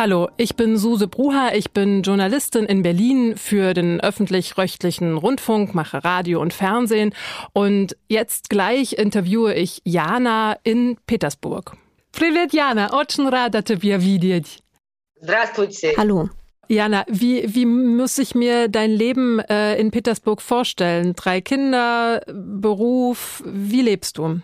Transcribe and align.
Hallo, 0.00 0.28
ich 0.36 0.56
bin 0.56 0.76
Suse 0.76 1.08
Bruha, 1.08 1.54
ich 1.54 1.70
bin 1.70 2.02
Journalistin 2.02 2.66
in 2.66 2.82
Berlin 2.82 3.34
für 3.36 3.72
den 3.72 3.98
öffentlich-rechtlichen 4.00 5.16
Rundfunk, 5.16 5.74
mache 5.74 6.04
Radio 6.04 6.40
und 6.42 6.52
Fernsehen 6.52 7.14
und 7.54 7.96
jetzt 8.08 8.50
gleich 8.50 8.92
interviewe 8.92 9.54
ich 9.54 9.80
Jana 9.84 10.58
in 10.64 10.98
Petersburg. 11.06 11.72
Привет, 12.12 12.52
Jana, 12.52 12.92
очень 12.92 13.28
рада 13.28 13.62
тебя 13.62 13.96
видеть. 13.98 14.62
Здравствуйте. 15.20 15.94
Hallo. 15.96 16.28
Jana, 16.68 17.04
wie, 17.08 17.54
wie 17.54 17.64
muss 17.64 18.18
ich 18.18 18.34
mir 18.34 18.68
dein 18.68 18.90
Leben 18.90 19.38
äh, 19.38 19.76
in 19.76 19.90
Petersburg 19.90 20.42
vorstellen? 20.42 21.14
Drei 21.14 21.40
Kinder, 21.40 22.22
Beruf, 22.26 23.42
wie 23.46 23.82
lebst 23.82 24.18
du? 24.18 24.40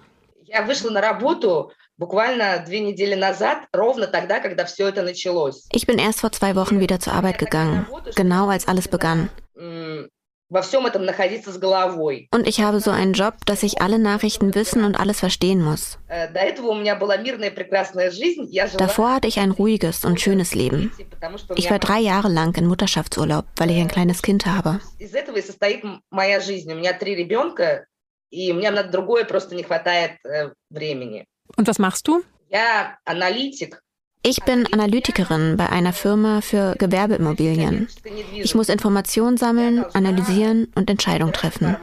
Я 0.47 0.63
вышла 0.63 0.91
на 0.91 1.01
работу 1.01 1.73
буквально 1.99 2.63
две 2.67 2.81
недели 2.81 3.15
назад, 3.15 3.59
ровно 3.73 4.07
тогда, 4.07 4.41
когда 4.41 4.65
все 4.65 4.89
это 4.89 5.03
началось. 5.03 5.67
Ich 5.73 5.87
bin 5.87 5.99
erst 5.99 6.21
vor 6.21 6.33
zwei 6.33 6.55
Wochen 6.57 6.81
wieder 6.81 6.99
zur 7.01 7.13
Arbeit 7.15 7.39
gegangen, 7.39 7.87
genau 8.17 8.49
als 8.49 8.67
alles 8.69 8.89
begann. 8.89 9.29
М, 9.57 10.09
Во 10.51 10.61
всем 10.61 10.85
этом 10.85 11.07
находиться 11.07 11.51
с 11.51 11.57
головой. 11.57 12.29
Und 12.31 12.47
ich 12.47 12.61
habe 12.61 12.79
so 12.81 12.91
einen 12.91 13.15
Job, 13.15 13.37
dass 13.47 13.63
ich 13.63 13.81
alle 13.81 13.99
Nachrichten 13.99 14.55
wissen 14.55 14.85
und 14.85 15.01
alles 15.01 15.19
verstehen 15.21 15.63
muss. 15.63 15.97
Э, 16.11 16.29
До 16.31 16.41
этого 16.41 16.73
у 16.73 16.75
меня 16.75 16.95
была 16.95 17.17
мирная 17.17 17.51
прекрасная 17.51 18.11
жизнь. 18.11 18.45
Я 18.51 18.67
жила 18.67 18.77
Davor 18.87 19.15
hatte 19.15 19.29
ich 19.29 19.39
ein 19.39 19.53
ruhiges 19.53 20.05
und 20.05 20.21
schönes 20.21 20.55
Leben. 20.55 20.93
потому 21.11 21.39
что 21.39 21.55
у 21.55 21.57
Ich 21.57 21.65
меня 21.65 21.71
war 21.71 21.79
drei 21.79 22.01
Jahre 22.01 22.29
lang 22.29 22.55
in 22.59 22.67
Mutterschaftsurlaub, 22.67 23.47
weil 23.57 23.71
ich 23.71 23.79
ein 23.79 23.89
kleines 23.89 24.21
Kind 24.21 24.45
habe. 24.45 24.79
из 24.99 25.15
этого 25.15 25.39
и 25.39 25.41
состоит 25.43 25.85
м- 25.85 26.03
моя 26.11 26.39
жизнь. 26.39 26.71
У 26.71 26.77
меня 26.77 26.93
три 26.93 27.15
ребенка, 27.15 27.87
и 28.31 28.53
мне 28.53 28.71
на 28.71 28.83
другое 28.83 29.25
просто 29.25 29.55
не 29.55 29.63
хватает 29.63 30.19
э, 30.27 30.51
времени. 30.69 31.25
und 31.56 31.68
was 31.68 31.80
machst 31.80 32.08
du? 32.08 32.22
Ja, 32.50 32.98
Analytik. 33.06 33.80
Ich 34.24 34.44
bin 34.44 34.68
Analytikerin 34.74 35.56
bei 35.58 35.70
einer 35.70 35.94
Firma 35.94 36.42
für 36.42 36.76
Gewerbeimmobilien. 36.78 37.88
Ich 38.34 38.56
muss 38.56 38.68
Informationen 38.68 39.38
sammeln, 39.38 39.86
analysieren 39.94 40.68
und 40.76 40.90
Entscheidungen 40.90 41.34
treffen. 41.34 41.78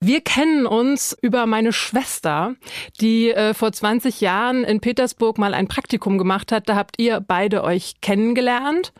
Wir 0.00 0.20
kennen 0.20 0.66
uns 0.66 1.16
über 1.22 1.46
meine 1.46 1.72
Schwester, 1.72 2.54
die 3.00 3.30
äh, 3.30 3.52
vor 3.52 3.72
20 3.72 4.20
Jahren 4.20 4.62
in 4.62 4.80
Petersburg 4.80 5.38
mal 5.38 5.54
ein 5.54 5.66
Praktikum 5.66 6.18
gemacht 6.18 6.52
hat. 6.52 6.68
Da 6.68 6.76
habt 6.76 7.00
ihr 7.00 7.20
beide 7.20 7.64
euch 7.64 8.00
kennengelernt. 8.00 8.92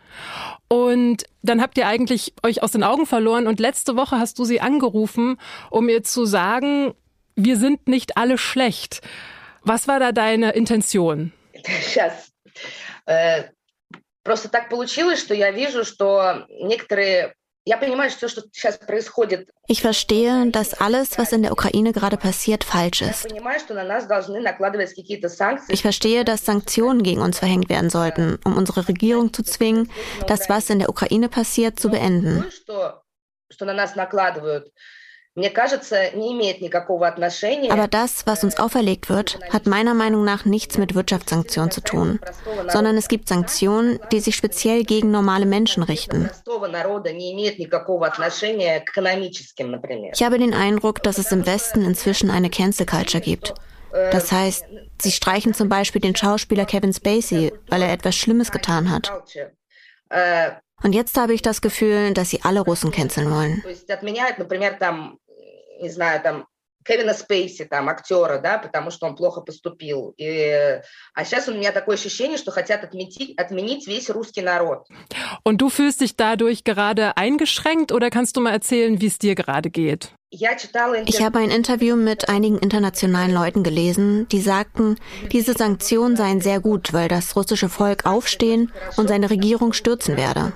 Und 0.67 1.23
dann 1.41 1.61
habt 1.61 1.77
ihr 1.77 1.87
eigentlich 1.87 2.33
euch 2.43 2.63
aus 2.63 2.71
den 2.71 2.83
Augen 2.83 3.05
verloren. 3.05 3.47
Und 3.47 3.61
letzte 3.61 3.95
Woche 3.95 4.19
hast 4.19 4.39
du 4.39 4.43
sie 4.43 4.59
angerufen, 4.59 5.37
um 5.69 5.87
ihr 5.87 6.03
zu 6.03 6.25
sagen, 6.25 6.93
wir 7.38 7.56
sind 7.56 7.88
nicht 7.88 8.16
alle 8.16 8.38
schlecht. 8.38 9.00
Was 9.62 9.88
war 9.88 9.98
da 10.00 10.12
deine 10.12 10.50
Intention? 10.52 11.32
Сейчас. 11.64 12.30
Э, 13.06 13.44
Просто 14.24 14.48
так 14.48 14.70
получилось, 14.70 15.20
что 15.20 15.34
я 15.34 15.50
вижу, 15.50 15.84
что 15.84 16.46
некоторые... 16.48 17.34
Я 17.66 17.76
понимаю, 17.78 18.10
что 18.10 18.28
что 18.28 18.42
сейчас 18.52 18.76
происходит. 18.78 19.48
Ich 19.68 19.80
verstehe, 19.82 20.50
dass 20.50 20.74
alles, 20.74 21.16
was 21.18 21.32
in 21.32 21.42
der 21.42 21.52
Ukraine 21.52 21.92
gerade 21.92 22.16
passiert, 22.18 22.62
falsch 22.64 23.00
Я 23.02 23.10
ist. 23.10 23.28
понимаю, 23.28 23.58
что 23.60 23.74
на 23.74 23.84
нас 23.84 24.06
должны 24.06 24.40
накладывать 24.40 24.94
какие-то 24.94 25.28
санкции. 25.28 25.72
Ich 25.74 25.82
verstehe, 25.82 26.24
dass 26.24 26.44
Sanktionen 26.44 27.02
gegen 27.02 27.20
uns 27.20 27.38
verhängt 27.38 27.68
werden 27.70 27.90
sollten, 27.90 28.38
um 28.44 28.56
unsere 28.56 28.86
Regierung 28.88 29.32
zu 29.32 29.42
zwingen, 29.42 29.90
das, 30.26 30.48
was 30.48 30.68
in 30.70 30.78
der 30.78 30.88
Ukraine 30.90 31.28
passiert, 31.30 31.78
zu 31.78 31.90
beenden. 31.90 32.44
Aber 37.71 37.87
das, 37.87 38.27
was 38.27 38.43
uns 38.43 38.59
auferlegt 38.59 39.09
wird, 39.09 39.39
hat 39.49 39.65
meiner 39.65 39.93
Meinung 39.93 40.23
nach 40.25 40.45
nichts 40.45 40.77
mit 40.77 40.95
Wirtschaftssanktionen 40.95 41.71
zu 41.71 41.81
tun, 41.81 42.19
sondern 42.67 42.97
es 42.97 43.07
gibt 43.07 43.27
Sanktionen, 43.27 43.99
die 44.11 44.19
sich 44.19 44.35
speziell 44.35 44.83
gegen 44.83 45.11
normale 45.11 45.45
Menschen 45.45 45.83
richten. 45.83 46.29
Ich 50.13 50.23
habe 50.23 50.37
den 50.39 50.53
Eindruck, 50.53 51.03
dass 51.03 51.17
es 51.17 51.31
im 51.31 51.45
Westen 51.45 51.85
inzwischen 51.85 52.29
eine 52.29 52.49
Cancel 52.49 52.85
Culture 52.85 53.21
gibt. 53.21 53.53
Das 53.91 54.31
heißt, 54.31 54.65
sie 55.01 55.11
streichen 55.11 55.53
zum 55.53 55.69
Beispiel 55.69 56.01
den 56.01 56.15
Schauspieler 56.15 56.65
Kevin 56.65 56.93
Spacey, 56.93 57.51
weil 57.69 57.81
er 57.81 57.91
etwas 57.91 58.15
Schlimmes 58.15 58.51
getan 58.51 58.91
hat. 58.91 59.11
Und 60.81 60.93
jetzt 60.93 61.17
habe 61.17 61.33
ich 61.33 61.41
das 61.41 61.61
Gefühl, 61.61 62.13
dass 62.13 62.29
sie 62.29 62.41
alle 62.43 62.61
Russen 62.61 62.91
canceln 62.91 63.29
wollen 63.31 63.63
не 65.80 65.90
знаю, 65.90 66.22
там, 66.22 66.46
Кевина 66.84 67.14
Спейси, 67.14 67.64
там, 67.64 67.88
актера, 67.88 68.38
да, 68.38 68.58
потому 68.58 68.90
что 68.90 69.06
он 69.06 69.16
плохо 69.16 69.40
поступил. 69.40 70.14
И, 70.18 70.80
а 71.14 71.24
сейчас 71.24 71.48
у 71.48 71.54
меня 71.54 71.72
такое 71.72 71.96
ощущение, 71.96 72.36
что 72.36 72.50
хотят 72.50 72.84
отметить, 72.84 73.38
отменить 73.38 73.86
весь 73.86 74.10
русский 74.10 74.42
народ. 74.42 74.86
Und 75.44 75.60
du 75.62 75.70
fühlst 75.70 76.00
dich 76.02 76.16
dadurch 76.16 76.62
gerade 76.64 77.16
eingeschränkt 77.16 77.90
oder 77.90 78.10
kannst 78.10 78.36
du 78.36 78.42
mal 78.42 78.52
erzählen, 78.52 79.00
wie 79.00 79.06
es 79.06 79.18
dir 79.18 79.34
gerade 79.34 79.70
geht? 79.70 80.12
Я 80.30 80.56
читала 80.56 80.96
Ich 81.06 81.22
habe 81.22 81.38
ein 81.38 81.50
Interview 81.50 81.96
mit 81.96 82.28
einigen 82.28 82.58
internationalen 82.58 83.32
Leuten 83.32 83.62
gelesen, 83.62 84.26
die 84.28 84.40
sagten, 84.40 84.96
diese 85.30 85.52
Sanktionen 85.52 86.16
seien 86.16 86.40
sehr 86.40 86.60
gut, 86.60 86.92
weil 86.92 87.08
das 87.08 87.36
russische 87.36 87.68
Volk 87.68 88.04
aufstehen 88.04 88.72
und 88.96 89.08
seine 89.08 89.30
Regierung 89.30 89.72
stürzen 89.72 90.16
werde. 90.16 90.52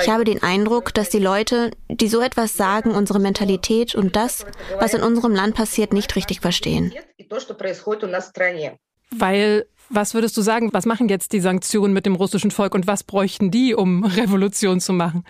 Ich 0.00 0.08
habe 0.08 0.24
den 0.24 0.42
Eindruck, 0.42 0.94
dass 0.94 1.10
die 1.10 1.18
Leute, 1.18 1.72
die 1.90 2.08
so 2.08 2.22
etwas 2.22 2.56
sagen, 2.56 2.92
unsere 2.92 3.20
Mentalität 3.20 3.94
und 3.94 4.16
das, 4.16 4.46
was 4.78 4.94
in 4.94 5.02
unserem 5.02 5.34
Land 5.34 5.54
passiert, 5.54 5.92
nicht 5.92 6.16
richtig 6.16 6.40
verstehen. 6.40 6.92
И 7.18 7.24
то, 7.24 7.38
что 7.38 7.54
происходит 7.54 8.04
у 8.04 8.06
нас 8.06 8.26
в 8.26 8.30
стране. 8.30 8.78
Weil, 9.10 9.66
was 9.90 10.14
würdest 10.14 10.36
du 10.38 10.42
sagen, 10.42 10.72
was 10.72 10.86
machen 10.86 11.08
jetzt 11.08 11.32
die 11.32 11.40
Sanktionen 11.40 11.92
mit 11.92 12.06
dem 12.06 12.14
russischen 12.14 12.50
Volk 12.50 12.74
und 12.74 12.86
was 12.86 13.04
bräuchten 13.04 13.50
die, 13.50 13.74
um 13.74 14.04
Revolution 14.04 14.80
zu 14.80 14.94
machen? 14.94 15.24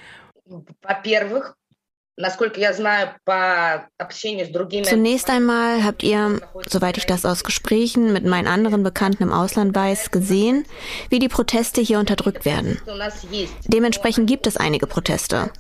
Во-первых, 0.44 1.56
Zunächst 4.83 5.29
einmal 5.29 5.83
habt 5.83 6.01
ihr, 6.01 6.41
soweit 6.67 6.97
ich 6.97 7.05
das 7.05 7.25
aus 7.25 7.43
Gesprächen 7.43 8.11
mit 8.11 8.25
meinen 8.25 8.47
anderen 8.47 8.81
Bekannten 8.81 9.21
im 9.23 9.31
Ausland 9.31 9.75
weiß, 9.75 10.09
gesehen, 10.09 10.65
wie 11.09 11.19
die 11.19 11.27
Proteste 11.29 11.79
hier 11.79 11.99
unterdrückt 11.99 12.43
werden. 12.43 12.81
Dementsprechend 13.65 14.27
gibt 14.27 14.47
es 14.47 14.57
einige 14.57 14.87
Proteste, 14.87 15.51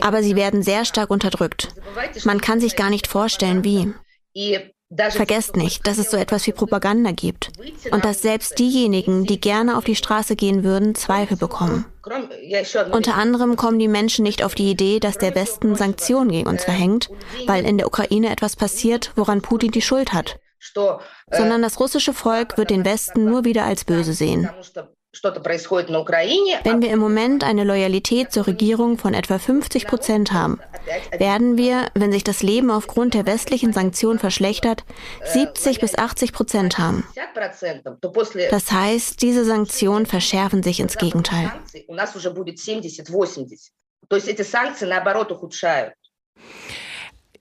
aber 0.00 0.22
sie 0.22 0.36
werden 0.36 0.62
sehr 0.62 0.84
stark 0.84 1.10
unterdrückt. 1.10 1.68
Man 2.24 2.40
kann 2.40 2.60
sich 2.60 2.76
gar 2.76 2.90
nicht 2.90 3.08
vorstellen, 3.08 3.64
wie. 3.64 3.92
Vergesst 5.10 5.56
nicht, 5.56 5.86
dass 5.86 5.98
es 5.98 6.10
so 6.10 6.16
etwas 6.16 6.46
wie 6.46 6.52
Propaganda 6.52 7.10
gibt 7.12 7.50
und 7.90 8.04
dass 8.04 8.22
selbst 8.22 8.58
diejenigen, 8.58 9.24
die 9.24 9.40
gerne 9.40 9.76
auf 9.76 9.84
die 9.84 9.96
Straße 9.96 10.36
gehen 10.36 10.64
würden, 10.64 10.94
Zweifel 10.94 11.36
bekommen. 11.36 11.86
Unter 12.92 13.14
anderem 13.14 13.56
kommen 13.56 13.78
die 13.78 13.88
Menschen 13.88 14.22
nicht 14.22 14.42
auf 14.42 14.54
die 14.54 14.70
Idee, 14.70 15.00
dass 15.00 15.18
der 15.18 15.34
Westen 15.34 15.74
Sanktionen 15.74 16.30
gegen 16.30 16.48
uns 16.48 16.64
verhängt, 16.64 17.10
weil 17.46 17.64
in 17.64 17.78
der 17.78 17.86
Ukraine 17.86 18.30
etwas 18.30 18.56
passiert, 18.56 19.12
woran 19.16 19.42
Putin 19.42 19.70
die 19.70 19.82
Schuld 19.82 20.12
hat, 20.12 20.38
sondern 21.30 21.62
das 21.62 21.80
russische 21.80 22.12
Volk 22.12 22.56
wird 22.56 22.70
den 22.70 22.84
Westen 22.84 23.24
nur 23.24 23.44
wieder 23.44 23.64
als 23.64 23.84
böse 23.84 24.12
sehen. 24.12 24.48
потому 25.13 25.57
что 25.57 25.73
Wenn 26.63 26.81
wir 26.81 26.91
im 26.91 26.99
Moment 26.99 27.43
eine 27.43 27.63
Loyalität 27.63 28.31
zur 28.31 28.47
Regierung 28.47 28.97
von 28.97 29.13
etwa 29.13 29.39
50 29.39 29.87
Prozent 29.87 30.31
haben, 30.31 30.59
werden 31.17 31.57
wir, 31.57 31.87
wenn 31.95 32.11
sich 32.11 32.23
das 32.23 32.43
Leben 32.43 32.69
aufgrund 32.71 33.13
der 33.13 33.25
westlichen 33.25 33.73
Sanktionen 33.73 34.19
verschlechtert, 34.19 34.83
70 35.25 35.79
bis 35.79 35.97
80 35.97 36.31
Prozent 36.31 36.77
haben. 36.77 37.07
Das 38.51 38.71
heißt, 38.71 39.21
diese 39.21 39.45
Sanktionen 39.45 40.05
verschärfen 40.05 40.63
sich 40.63 40.79
ins 40.79 40.97
Gegenteil. 40.97 41.51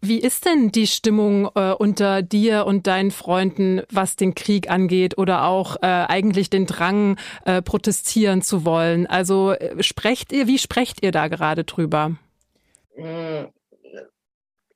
Wie 0.02 0.20
ist 0.20 0.44
denn 0.44 0.70
die 0.70 0.86
Stimmung 0.86 1.50
äh, 1.56 1.72
unter 1.72 2.22
dir 2.22 2.66
und 2.66 2.86
deinen 2.86 3.10
Freunden, 3.10 3.82
was 3.90 4.14
den 4.14 4.34
Krieg 4.34 4.70
angeht 4.70 5.18
oder 5.18 5.44
auch 5.44 5.76
äh, 5.76 5.86
eigentlich 5.86 6.50
den 6.50 6.66
Drang, 6.66 7.18
äh, 7.44 7.62
protestieren 7.62 8.40
zu 8.42 8.64
wollen? 8.64 9.06
Also 9.08 9.52
äh, 9.52 9.82
sprecht 9.82 10.32
ihr, 10.32 10.46
wie 10.46 10.58
sprecht 10.58 11.02
ihr 11.02 11.10
da 11.10 11.26
gerade 11.26 11.64
drüber? 11.64 12.16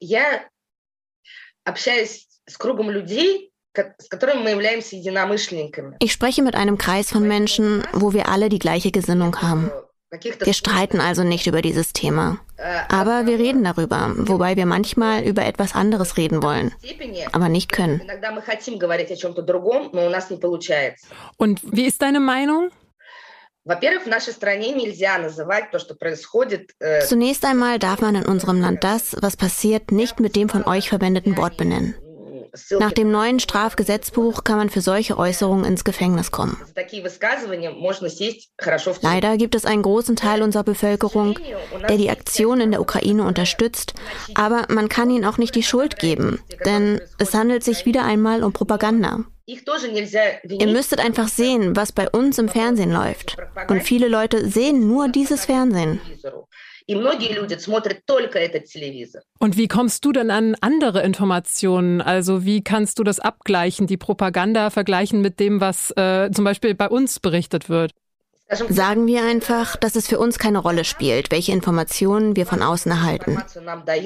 Я 0.00 0.24
общаюсь 1.64 2.26
с 2.48 2.58
кругом 2.58 2.90
людей, 2.90 3.52
Ich 6.00 6.12
spreche 6.12 6.42
mit 6.42 6.54
einem 6.54 6.76
Kreis 6.78 7.10
von 7.10 7.26
Menschen, 7.26 7.82
wo 7.92 8.12
wir 8.12 8.28
alle 8.28 8.48
die 8.48 8.58
gleiche 8.58 8.90
Gesinnung 8.90 9.40
haben. 9.40 9.70
Wir 10.09 10.53
streiten 10.53 11.01
also 11.01 11.23
nicht 11.23 11.47
über 11.47 11.61
dieses 11.61 11.91
Thema. 11.91 12.39
Aber 12.87 13.25
wir 13.25 13.37
reden 13.37 13.63
darüber, 13.63 14.13
wobei 14.15 14.55
wir 14.55 14.65
manchmal 14.65 15.23
über 15.23 15.45
etwas 15.45 15.75
anderes 15.75 16.15
reden 16.15 16.41
wollen, 16.41 16.73
aber 17.33 17.49
nicht 17.49 17.71
können. 17.71 18.01
Und 21.37 21.59
wie 21.63 21.85
ist 21.85 22.01
deine 22.01 22.19
Meinung? 22.21 22.69
Zunächst 27.01 27.43
einmal 27.43 27.79
darf 27.79 27.99
man 27.99 28.15
in 28.15 28.23
unserem 28.25 28.61
Land 28.61 28.85
das, 28.85 29.17
was 29.21 29.35
passiert, 29.35 29.91
nicht 29.91 30.21
mit 30.21 30.37
dem 30.37 30.47
von 30.47 30.63
euch 30.63 30.87
verwendeten 30.87 31.35
Wort 31.35 31.57
benennen. 31.57 31.95
Nach 32.79 32.91
dem 32.91 33.11
neuen 33.11 33.39
Strafgesetzbuch 33.39 34.43
kann 34.43 34.57
man 34.57 34.69
für 34.69 34.81
solche 34.81 35.17
Äußerungen 35.17 35.65
ins 35.65 35.83
Gefängnis 35.83 36.31
kommen. 36.31 36.57
Leider 39.01 39.37
gibt 39.37 39.55
es 39.55 39.65
einen 39.65 39.81
großen 39.81 40.15
Teil 40.15 40.41
unserer 40.41 40.63
Bevölkerung, 40.63 41.39
der 41.87 41.97
die 41.97 42.09
Aktion 42.09 42.61
in 42.61 42.71
der 42.71 42.81
Ukraine 42.81 43.23
unterstützt, 43.23 43.93
aber 44.35 44.65
man 44.69 44.89
kann 44.89 45.09
ihnen 45.09 45.25
auch 45.25 45.37
nicht 45.37 45.55
die 45.55 45.63
Schuld 45.63 45.99
geben, 45.99 46.39
denn 46.65 47.01
es 47.17 47.33
handelt 47.33 47.63
sich 47.63 47.85
wieder 47.85 48.03
einmal 48.03 48.43
um 48.43 48.53
Propaganda. 48.53 49.23
Ihr 49.47 50.67
müsstet 50.67 50.99
einfach 50.99 51.29
sehen, 51.29 51.77
was 51.77 51.93
bei 51.93 52.09
uns 52.09 52.37
im 52.37 52.49
Fernsehen 52.49 52.91
läuft. 52.91 53.37
Und 53.69 53.81
viele 53.81 54.09
Leute 54.09 54.49
sehen 54.49 54.87
nur 54.87 55.07
dieses 55.07 55.45
Fernsehen. 55.45 56.01
Und 59.39 59.57
wie 59.57 59.67
kommst 59.67 60.05
du 60.05 60.13
denn 60.13 60.31
an 60.31 60.55
andere 60.61 61.03
Informationen? 61.03 62.01
Also 62.01 62.45
wie 62.45 62.63
kannst 62.63 62.99
du 62.99 63.03
das 63.03 63.19
abgleichen, 63.19 63.87
die 63.87 63.97
Propaganda 63.97 64.69
vergleichen 64.69 65.21
mit 65.21 65.39
dem, 65.39 65.59
was 65.59 65.91
äh, 65.97 66.31
zum 66.31 66.45
Beispiel 66.45 66.75
bei 66.75 66.87
uns 66.87 67.19
berichtet 67.19 67.69
wird? 67.69 67.91
Sagen 68.69 69.07
wir 69.07 69.23
einfach, 69.23 69.75
dass 69.75 69.97
es 69.97 70.07
für 70.07 70.19
uns 70.19 70.39
keine 70.39 70.59
Rolle 70.59 70.85
spielt, 70.85 71.31
welche 71.31 71.51
Informationen 71.51 72.37
wir 72.37 72.45
von 72.45 72.61
außen 72.61 72.89
erhalten. 72.89 73.37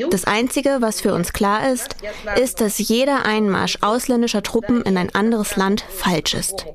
Das 0.10 0.25
Einzige, 0.25 0.78
was 0.80 1.00
für 1.00 1.13
uns 1.13 1.31
klar 1.31 1.72
ist, 1.72 1.95
ist, 2.36 2.60
dass 2.60 2.80
jeder 2.80 3.24
Einmarsch 3.24 3.78
ausländischer 3.81 4.42
Truppen 4.42 4.81
in 4.81 4.98
ein 4.98 5.13
anderes 5.13 5.57
Land 5.57 5.81
falsch 5.81 6.33
ist. 6.33 6.66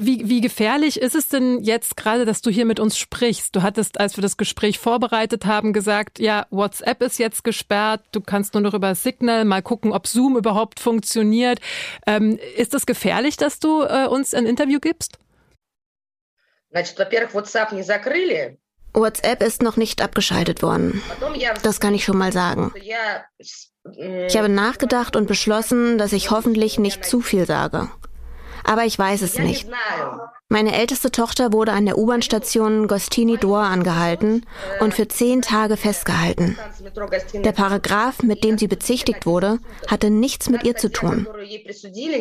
Wie, 0.00 0.28
wie 0.28 0.40
gefährlich 0.40 1.00
ist 1.00 1.16
es 1.16 1.28
denn 1.28 1.64
jetzt 1.64 1.96
gerade, 1.96 2.24
dass 2.24 2.40
du 2.40 2.50
hier 2.50 2.64
mit 2.64 2.78
uns 2.78 2.96
sprichst? 2.96 3.54
Du 3.56 3.62
hattest, 3.62 3.98
als 3.98 4.16
wir 4.16 4.22
das 4.22 4.36
Gespräch 4.36 4.78
vorbereitet 4.78 5.44
haben, 5.44 5.72
gesagt, 5.72 6.20
ja, 6.20 6.46
WhatsApp 6.50 7.02
ist 7.02 7.18
jetzt 7.18 7.42
gesperrt, 7.42 8.02
du 8.12 8.20
kannst 8.20 8.54
nur 8.54 8.62
noch 8.62 8.74
über 8.74 8.94
Signal 8.94 9.44
mal 9.44 9.60
gucken, 9.60 9.92
ob 9.92 10.06
Zoom 10.06 10.36
überhaupt 10.36 10.78
funktioniert. 10.78 11.58
Ähm, 12.06 12.38
ist 12.56 12.74
es 12.74 12.86
gefährlich, 12.86 13.36
dass 13.36 13.58
du 13.58 13.82
äh, 13.82 14.06
uns 14.06 14.34
ein 14.34 14.46
Interview 14.46 14.78
gibst? 14.78 15.18
WhatsApp 18.92 19.42
ist 19.42 19.62
noch 19.62 19.76
nicht 19.76 20.00
abgeschaltet 20.00 20.62
worden. 20.62 21.02
Das 21.62 21.80
kann 21.80 21.94
ich 21.94 22.04
schon 22.04 22.18
mal 22.18 22.32
sagen. 22.32 22.72
Ich 22.76 24.36
habe 24.36 24.48
nachgedacht 24.48 25.16
und 25.16 25.26
beschlossen, 25.26 25.98
dass 25.98 26.12
ich 26.12 26.30
hoffentlich 26.30 26.78
nicht 26.78 27.04
zu 27.04 27.20
viel 27.20 27.46
sage. 27.46 27.90
Aber 28.68 28.84
ich 28.84 28.98
weiß 28.98 29.22
es 29.22 29.38
nicht. 29.38 29.66
Meine 30.50 30.74
älteste 30.74 31.10
Tochter 31.10 31.54
wurde 31.54 31.72
an 31.72 31.86
der 31.86 31.96
U-Bahn-Station 31.96 32.86
Gostini 32.86 33.38
Dor 33.38 33.60
angehalten 33.60 34.44
und 34.80 34.92
für 34.92 35.08
zehn 35.08 35.40
Tage 35.40 35.78
festgehalten. 35.78 36.58
Der 37.32 37.52
Paragraph, 37.52 38.22
mit 38.22 38.44
dem 38.44 38.58
sie 38.58 38.68
bezichtigt 38.68 39.24
wurde, 39.24 39.58
hatte 39.86 40.10
nichts 40.10 40.50
mit 40.50 40.64
ihr 40.64 40.76
zu 40.76 40.92
tun. 40.92 41.26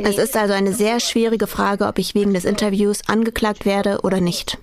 Es 0.03 0.17
ist 0.17 0.37
also 0.37 0.53
eine 0.53 0.71
sehr 0.71 1.01
schwierige 1.01 1.47
Frage, 1.47 1.85
ob 1.85 1.99
ich 1.99 2.15
wegen 2.15 2.33
des 2.33 2.45
Interviews 2.45 3.01
angeklagt 3.09 3.65
werde 3.65 3.99
oder 4.03 4.21
nicht. 4.21 4.57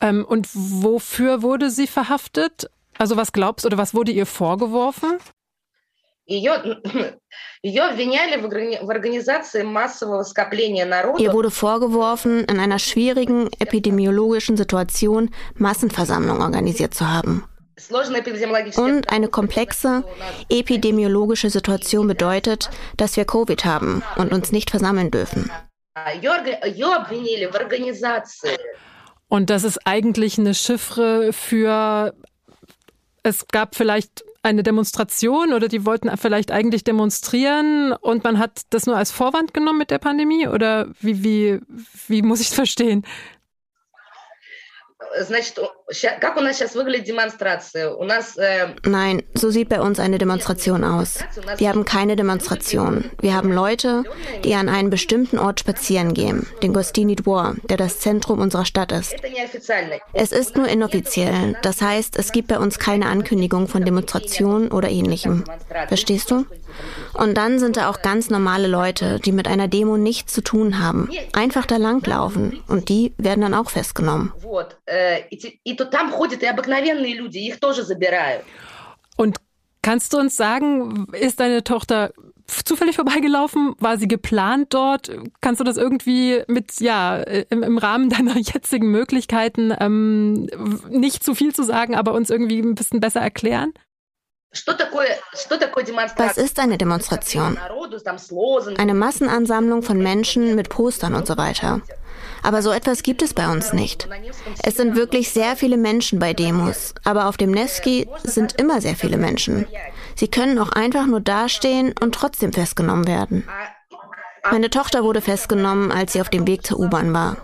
Ähm, 0.00 0.24
und 0.24 0.48
wofür 0.54 1.42
wurde 1.42 1.70
sie 1.70 1.88
verhaftet? 1.88 2.70
Also 2.96 3.16
was 3.16 3.32
glaubst 3.32 3.64
du 3.64 3.66
oder 3.68 3.78
was 3.78 3.92
wurde 3.92 4.12
ihr 4.12 4.26
vorgeworfen? 4.26 5.18
Ihr 11.18 11.32
wurde 11.32 11.50
vorgeworfen, 11.50 12.44
in 12.44 12.60
einer 12.60 12.78
schwierigen 12.78 13.48
epidemiologischen 13.58 14.56
Situation 14.56 15.30
Massenversammlungen 15.54 16.42
organisiert 16.42 16.94
zu 16.94 17.10
haben. 17.10 17.44
Und 18.76 19.10
eine 19.10 19.28
komplexe 19.28 20.04
epidemiologische 20.48 21.50
Situation 21.50 22.06
bedeutet, 22.06 22.70
dass 22.96 23.16
wir 23.16 23.24
Covid 23.24 23.64
haben 23.64 24.02
und 24.16 24.32
uns 24.32 24.52
nicht 24.52 24.70
versammeln 24.70 25.10
dürfen. 25.10 25.50
Und 29.28 29.50
das 29.50 29.64
ist 29.64 29.86
eigentlich 29.86 30.38
eine 30.38 30.54
Chiffre 30.54 31.32
für, 31.32 32.14
es 33.22 33.48
gab 33.48 33.74
vielleicht 33.74 34.24
eine 34.42 34.62
Demonstration 34.62 35.52
oder 35.52 35.68
die 35.68 35.86
wollten 35.86 36.14
vielleicht 36.16 36.50
eigentlich 36.50 36.84
demonstrieren 36.84 37.92
und 37.92 38.24
man 38.24 38.38
hat 38.38 38.62
das 38.70 38.86
nur 38.86 38.96
als 38.96 39.12
Vorwand 39.12 39.54
genommen 39.54 39.78
mit 39.78 39.90
der 39.90 39.98
Pandemie 39.98 40.48
oder 40.48 40.88
wie, 41.00 41.22
wie, 41.22 41.60
wie 42.08 42.22
muss 42.22 42.40
ich 42.40 42.50
es 45.18 45.30
verstehen? 45.30 45.68
Nein, 48.84 49.22
so 49.34 49.50
sieht 49.50 49.68
bei 49.68 49.80
uns 49.80 50.00
eine 50.00 50.18
Demonstration 50.18 50.84
aus. 50.84 51.18
Wir 51.56 51.68
haben 51.68 51.84
keine 51.84 52.16
Demonstration. 52.16 53.10
Wir 53.20 53.34
haben 53.34 53.52
Leute, 53.52 54.04
die 54.44 54.54
an 54.54 54.68
einen 54.68 54.90
bestimmten 54.90 55.38
Ort 55.38 55.60
spazieren 55.60 56.14
gehen, 56.14 56.46
den 56.62 56.72
Gostini 56.72 57.16
Dwar, 57.16 57.54
der 57.68 57.76
das 57.76 58.00
Zentrum 58.00 58.40
unserer 58.40 58.64
Stadt 58.64 58.92
ist. 58.92 59.14
Es 60.12 60.32
ist 60.32 60.56
nur 60.56 60.68
inoffiziell. 60.68 61.56
Das 61.62 61.80
heißt, 61.80 62.18
es 62.18 62.32
gibt 62.32 62.48
bei 62.48 62.58
uns 62.58 62.78
keine 62.78 63.06
Ankündigung 63.06 63.68
von 63.68 63.84
Demonstrationen 63.84 64.70
oder 64.70 64.88
ähnlichem. 64.88 65.44
Verstehst 65.88 66.30
du? 66.30 66.46
Und 67.14 67.36
dann 67.36 67.58
sind 67.58 67.76
da 67.76 67.90
auch 67.90 68.02
ganz 68.02 68.30
normale 68.30 68.66
Leute, 68.66 69.20
die 69.20 69.32
mit 69.32 69.46
einer 69.46 69.68
Demo 69.68 69.96
nichts 69.96 70.32
zu 70.32 70.42
tun 70.42 70.78
haben, 70.78 71.10
einfach 71.32 71.66
da 71.66 71.76
langlaufen 71.76 72.62
und 72.66 72.88
die 72.88 73.12
werden 73.18 73.42
dann 73.42 73.54
auch 73.54 73.70
festgenommen. 73.70 74.32
Und 79.16 79.36
kannst 79.82 80.12
du 80.12 80.18
uns 80.18 80.36
sagen, 80.36 81.06
ist 81.12 81.40
deine 81.40 81.64
Tochter 81.64 82.12
zufällig 82.46 82.96
vorbeigelaufen? 82.96 83.74
War 83.78 83.98
sie 83.98 84.08
geplant 84.08 84.74
dort? 84.74 85.10
Kannst 85.40 85.60
du 85.60 85.64
das 85.64 85.76
irgendwie 85.76 86.42
mit, 86.46 86.80
ja, 86.80 87.16
im, 87.16 87.62
im 87.62 87.78
Rahmen 87.78 88.08
deiner 88.10 88.36
jetzigen 88.36 88.90
Möglichkeiten 88.90 89.74
ähm, 89.78 90.48
nicht 90.88 91.22
zu 91.24 91.34
viel 91.34 91.54
zu 91.54 91.62
sagen, 91.62 91.94
aber 91.94 92.12
uns 92.12 92.30
irgendwie 92.30 92.60
ein 92.60 92.74
bisschen 92.74 93.00
besser 93.00 93.20
erklären? 93.20 93.72
Was 96.36 96.36
ist 96.36 96.58
eine 96.60 96.76
Demonstration? 96.76 97.58
Eine 98.76 98.92
Massenansammlung 98.92 99.82
von 99.82 99.98
Menschen 99.98 100.54
mit 100.54 100.68
Postern 100.68 101.14
und 101.14 101.26
so 101.26 101.38
weiter. 101.38 101.80
Aber 102.42 102.62
so 102.62 102.72
etwas 102.72 103.02
gibt 103.02 103.22
es 103.22 103.34
bei 103.34 103.50
uns 103.50 103.72
nicht. 103.72 104.08
Es 104.62 104.76
sind 104.76 104.96
wirklich 104.96 105.30
sehr 105.30 105.56
viele 105.56 105.76
Menschen 105.76 106.18
bei 106.18 106.32
Demos, 106.32 106.94
aber 107.04 107.28
auf 107.28 107.36
dem 107.36 107.50
Nevsky 107.50 108.08
sind 108.24 108.60
immer 108.60 108.80
sehr 108.80 108.96
viele 108.96 109.16
Menschen. 109.16 109.66
Sie 110.16 110.28
können 110.28 110.58
auch 110.58 110.70
einfach 110.70 111.06
nur 111.06 111.20
dastehen 111.20 111.94
und 112.00 112.14
trotzdem 112.14 112.52
festgenommen 112.52 113.06
werden. 113.06 113.44
Meine 114.50 114.70
Tochter 114.70 115.04
wurde 115.04 115.20
festgenommen, 115.20 115.92
als 115.92 116.12
sie 116.12 116.20
auf 116.20 116.28
dem 116.28 116.46
Weg 116.46 116.66
zur 116.66 116.80
U-Bahn 116.80 117.14
war. 117.14 117.36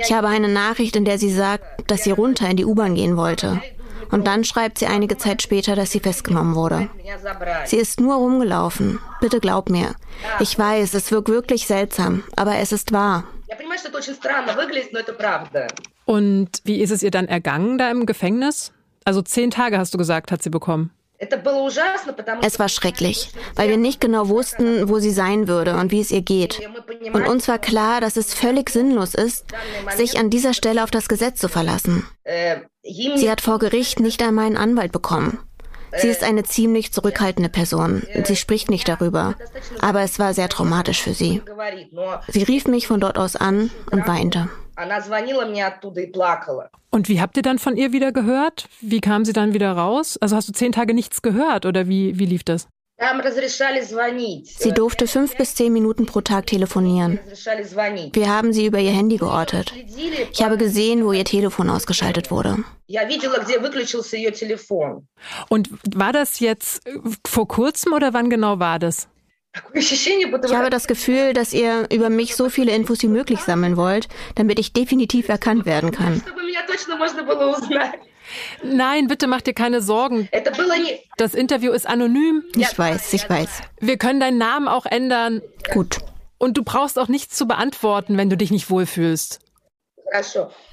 Ich 0.00 0.12
habe 0.12 0.28
eine 0.28 0.48
Nachricht, 0.48 0.96
in 0.96 1.04
der 1.04 1.18
sie 1.18 1.32
sagt, 1.32 1.90
dass 1.90 2.04
sie 2.04 2.10
runter 2.10 2.48
in 2.48 2.56
die 2.56 2.64
U-Bahn 2.64 2.94
gehen 2.94 3.16
wollte. 3.16 3.60
Und 4.10 4.26
dann 4.26 4.44
schreibt 4.44 4.78
sie 4.78 4.86
einige 4.86 5.18
Zeit 5.18 5.42
später, 5.42 5.76
dass 5.76 5.90
sie 5.90 6.00
festgenommen 6.00 6.54
wurde. 6.54 6.88
Sie 7.66 7.76
ist 7.76 8.00
nur 8.00 8.14
rumgelaufen. 8.14 9.00
Bitte 9.20 9.40
glaub 9.40 9.68
mir. 9.68 9.94
Ich 10.40 10.58
weiß, 10.58 10.94
es 10.94 11.10
wirkt 11.10 11.28
wirklich 11.28 11.66
seltsam, 11.66 12.22
aber 12.36 12.56
es 12.56 12.72
ist 12.72 12.92
wahr. 12.92 13.24
Und 16.04 16.60
wie 16.64 16.80
ist 16.80 16.90
es 16.90 17.02
ihr 17.02 17.10
dann 17.10 17.28
ergangen 17.28 17.78
da 17.78 17.90
im 17.90 18.06
Gefängnis? 18.06 18.72
Also 19.04 19.22
zehn 19.22 19.50
Tage 19.50 19.78
hast 19.78 19.94
du 19.94 19.98
gesagt, 19.98 20.32
hat 20.32 20.42
sie 20.42 20.50
bekommen. 20.50 20.90
Es 22.42 22.58
war 22.60 22.68
schrecklich, 22.68 23.30
weil 23.56 23.68
wir 23.68 23.76
nicht 23.76 24.00
genau 24.00 24.28
wussten, 24.28 24.88
wo 24.88 25.00
sie 25.00 25.10
sein 25.10 25.48
würde 25.48 25.76
und 25.76 25.90
wie 25.90 26.00
es 26.00 26.12
ihr 26.12 26.22
geht. 26.22 26.60
Und 27.12 27.26
uns 27.26 27.48
war 27.48 27.58
klar, 27.58 28.00
dass 28.00 28.16
es 28.16 28.34
völlig 28.34 28.70
sinnlos 28.70 29.14
ist, 29.14 29.44
sich 29.96 30.18
an 30.18 30.30
dieser 30.30 30.54
Stelle 30.54 30.84
auf 30.84 30.92
das 30.92 31.08
Gesetz 31.08 31.40
zu 31.40 31.48
verlassen. 31.48 32.06
Sie 32.84 33.30
hat 33.30 33.40
vor 33.40 33.58
Gericht 33.58 33.98
nicht 33.98 34.22
einmal 34.22 34.46
einen 34.46 34.56
Anwalt 34.56 34.92
bekommen. 34.92 35.38
Sie 35.96 36.08
ist 36.08 36.22
eine 36.22 36.44
ziemlich 36.44 36.92
zurückhaltende 36.92 37.48
Person. 37.48 38.02
Sie 38.24 38.36
spricht 38.36 38.70
nicht 38.70 38.88
darüber. 38.88 39.34
Aber 39.80 40.02
es 40.02 40.18
war 40.18 40.34
sehr 40.34 40.48
traumatisch 40.48 41.02
für 41.02 41.14
sie. 41.14 41.42
Sie 42.28 42.42
rief 42.42 42.66
mich 42.66 42.86
von 42.86 43.00
dort 43.00 43.18
aus 43.18 43.36
an 43.36 43.70
und 43.90 44.06
weinte. 44.06 44.48
Und 46.90 47.08
wie 47.08 47.20
habt 47.20 47.36
ihr 47.36 47.42
dann 47.42 47.58
von 47.58 47.76
ihr 47.76 47.92
wieder 47.92 48.12
gehört? 48.12 48.68
Wie 48.80 49.00
kam 49.00 49.24
sie 49.24 49.32
dann 49.32 49.52
wieder 49.52 49.72
raus? 49.72 50.16
Also 50.20 50.36
hast 50.36 50.48
du 50.48 50.52
zehn 50.52 50.72
Tage 50.72 50.94
nichts 50.94 51.22
gehört 51.22 51.66
oder 51.66 51.88
wie, 51.88 52.18
wie 52.18 52.26
lief 52.26 52.44
das? 52.44 52.68
Sie 54.58 54.72
durfte 54.72 55.06
fünf 55.06 55.36
bis 55.36 55.54
zehn 55.54 55.72
Minuten 55.72 56.06
pro 56.06 56.20
Tag 56.20 56.46
telefonieren. 56.46 57.20
Wir 58.12 58.28
haben 58.28 58.52
sie 58.52 58.66
über 58.66 58.80
ihr 58.80 58.90
Handy 58.90 59.18
geortet. 59.18 59.72
Ich 60.32 60.42
habe 60.42 60.56
gesehen, 60.56 61.04
wo 61.04 61.12
ihr 61.12 61.24
Telefon 61.24 61.70
ausgeschaltet 61.70 62.32
wurde. 62.32 62.56
Und 65.48 65.70
war 65.94 66.12
das 66.12 66.40
jetzt 66.40 66.86
äh, 66.86 66.98
vor 67.24 67.46
kurzem 67.46 67.92
oder 67.92 68.14
wann 68.14 68.30
genau 68.30 68.58
war 68.58 68.78
das? 68.80 69.08
Ich 69.74 70.54
habe 70.54 70.70
das 70.70 70.86
Gefühl, 70.86 71.32
dass 71.34 71.52
ihr 71.52 71.86
über 71.92 72.10
mich 72.10 72.34
so 72.36 72.48
viele 72.48 72.72
Infos 72.74 73.02
wie 73.02 73.08
möglich 73.08 73.40
sammeln 73.40 73.76
wollt, 73.76 74.08
damit 74.34 74.58
ich 74.58 74.72
definitiv 74.72 75.28
erkannt 75.28 75.66
werden 75.66 75.90
kann. 75.92 76.22
Nein, 78.62 79.08
bitte 79.08 79.26
mach 79.26 79.40
dir 79.40 79.54
keine 79.54 79.80
Sorgen. 79.82 80.28
Das 81.16 81.34
Interview 81.34 81.72
ist 81.72 81.86
anonym. 81.86 82.44
Ich 82.56 82.78
weiß, 82.78 83.12
ich 83.12 83.28
weiß. 83.28 83.62
Wir 83.80 83.96
können 83.96 84.20
deinen 84.20 84.38
Namen 84.38 84.68
auch 84.68 84.86
ändern. 84.86 85.42
Gut. 85.72 85.98
Und 86.38 86.56
du 86.56 86.62
brauchst 86.62 86.98
auch 86.98 87.08
nichts 87.08 87.36
zu 87.36 87.46
beantworten, 87.46 88.16
wenn 88.16 88.30
du 88.30 88.36
dich 88.36 88.50
nicht 88.50 88.70
wohlfühlst. 88.70 89.40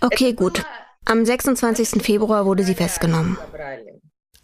Okay, 0.02 0.34
gut. 0.34 0.64
Am 1.06 1.26
26. 1.26 2.02
Februar 2.02 2.46
wurde 2.46 2.64
sie 2.64 2.76
festgenommen. 2.76 3.38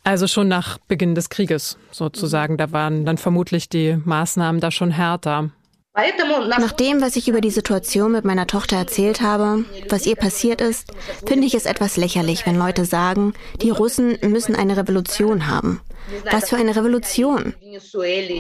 Also 0.04 0.28
schon 0.28 0.48
nach 0.48 0.78
Beginn 0.80 1.14
des 1.16 1.30
Krieges 1.30 1.78
sozusagen. 1.92 2.58
Da 2.58 2.72
waren 2.72 3.06
dann 3.06 3.18
vermutlich 3.18 3.70
die 3.70 3.98
Maßnahmen 4.04 4.60
da 4.60 4.72
schon 4.72 4.92
härter. 4.92 5.52
Nach 5.94 6.72
dem, 6.72 7.02
was 7.02 7.18
ich 7.18 7.28
über 7.28 7.42
die 7.42 7.50
Situation 7.50 8.14
mit 8.14 8.24
meiner 8.24 8.48
Tochter 8.48 8.78
erzählt 8.78 9.20
habe, 9.20 9.66
was 9.90 10.06
ihr 10.06 10.16
passiert 10.16 10.62
ist, 10.62 10.88
finde 11.26 11.46
ich 11.46 11.54
es 11.54 11.66
etwas 11.66 11.98
lächerlich, 11.98 12.46
wenn 12.46 12.58
Leute 12.58 12.86
sagen, 12.86 13.34
die 13.62 13.72
Russen 13.72 14.18
müssen 14.22 14.56
eine 14.56 14.78
Revolution 14.78 15.48
haben. 15.48 15.82
Was 16.32 16.50
für 16.50 16.56
eine 16.56 16.76
Revolution? 16.76 17.54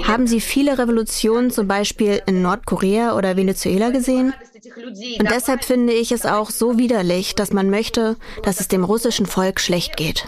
Haben 0.08 0.28
Sie 0.28 0.40
viele 0.40 0.78
Revolutionen 0.78 1.52
zum 1.52 1.68
Beispiel 1.68 2.22
in 2.26 2.42
Nordkorea 2.42 3.16
oder 3.18 3.36
Venezuela 3.36 3.90
gesehen? 3.90 4.34
Und 5.20 5.30
deshalb 5.30 5.66
finde 5.66 5.94
ich 5.94 6.12
es 6.12 6.26
auch 6.26 6.50
so 6.50 6.78
widerlich, 6.78 7.36
dass 7.36 7.52
man 7.52 7.70
möchte, 7.70 8.16
dass 8.44 8.62
es 8.62 8.70
dem 8.70 8.84
russischen 8.84 9.26
Volk 9.26 9.60
schlecht 9.60 9.98
geht. 9.98 10.26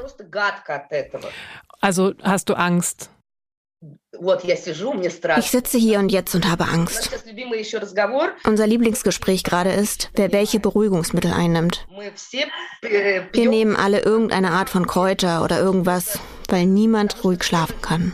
Also 1.79 2.13
hast 2.21 2.49
du 2.49 2.53
Angst? 2.53 3.09
Ich 5.37 5.51
sitze 5.51 5.77
hier 5.77 5.99
und 5.99 6.09
jetzt 6.09 6.33
und 6.35 6.49
habe 6.49 6.65
Angst. 6.65 7.09
Unser 8.45 8.67
Lieblingsgespräch 8.67 9.43
gerade 9.43 9.71
ist, 9.71 10.11
wer 10.15 10.31
welche 10.31 10.59
Beruhigungsmittel 10.59 11.33
einnimmt. 11.33 11.85
Wir 12.81 13.49
nehmen 13.49 13.75
alle 13.75 14.01
irgendeine 14.01 14.51
Art 14.51 14.69
von 14.69 14.87
Kräuter 14.87 15.43
oder 15.43 15.59
irgendwas, 15.59 16.19
weil 16.53 16.67
niemand 16.67 17.23
ruhig 17.23 17.43
schlafen 17.43 17.81
kann. 17.81 18.13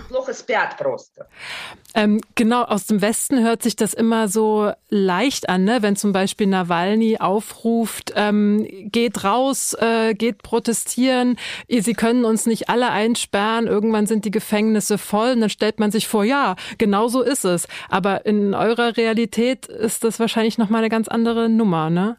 Ähm, 1.94 2.22
genau, 2.36 2.64
aus 2.64 2.86
dem 2.86 3.02
Westen 3.02 3.44
hört 3.44 3.62
sich 3.62 3.76
das 3.76 3.94
immer 3.94 4.30
so 4.30 4.72
leicht 4.88 5.50
an, 5.50 5.66
ne? 5.66 5.82
wenn 5.82 5.98
zum 5.98 6.14
Beispiel 6.14 6.48
Nawalny 6.48 7.18
aufruft, 7.18 8.14
ähm, 8.16 8.66
geht 8.86 9.26
raus, 9.26 9.74
äh, 9.74 10.14
geht 10.14 10.42
protestieren, 10.42 11.38
sie 11.68 11.94
können 11.94 12.24
uns 12.24 12.46
nicht 12.46 12.70
alle 12.70 12.92
einsperren, 12.92 13.68
irgendwann 13.68 14.08
sind 14.08 14.24
die 14.24 14.32
Gefängnisse 14.32 14.98
voll 14.98 15.32
und 15.34 15.42
dann 15.42 15.50
stellt 15.50 15.82
man 15.82 15.92
sich 15.92 16.08
vor, 16.08 16.24
ja, 16.24 16.56
genau 16.78 17.10
so 17.10 17.22
ist 17.22 17.44
es. 17.44 17.68
Aber 17.90 18.26
in 18.26 18.54
eurer 18.54 18.96
Realität 18.96 19.66
ist 19.66 20.06
das 20.06 20.18
wahrscheinlich 20.18 20.58
nochmal 20.58 20.80
eine 20.80 20.90
ganz 20.90 21.10
andere 21.10 21.50
Nummer, 21.50 21.90
ne? 21.90 22.16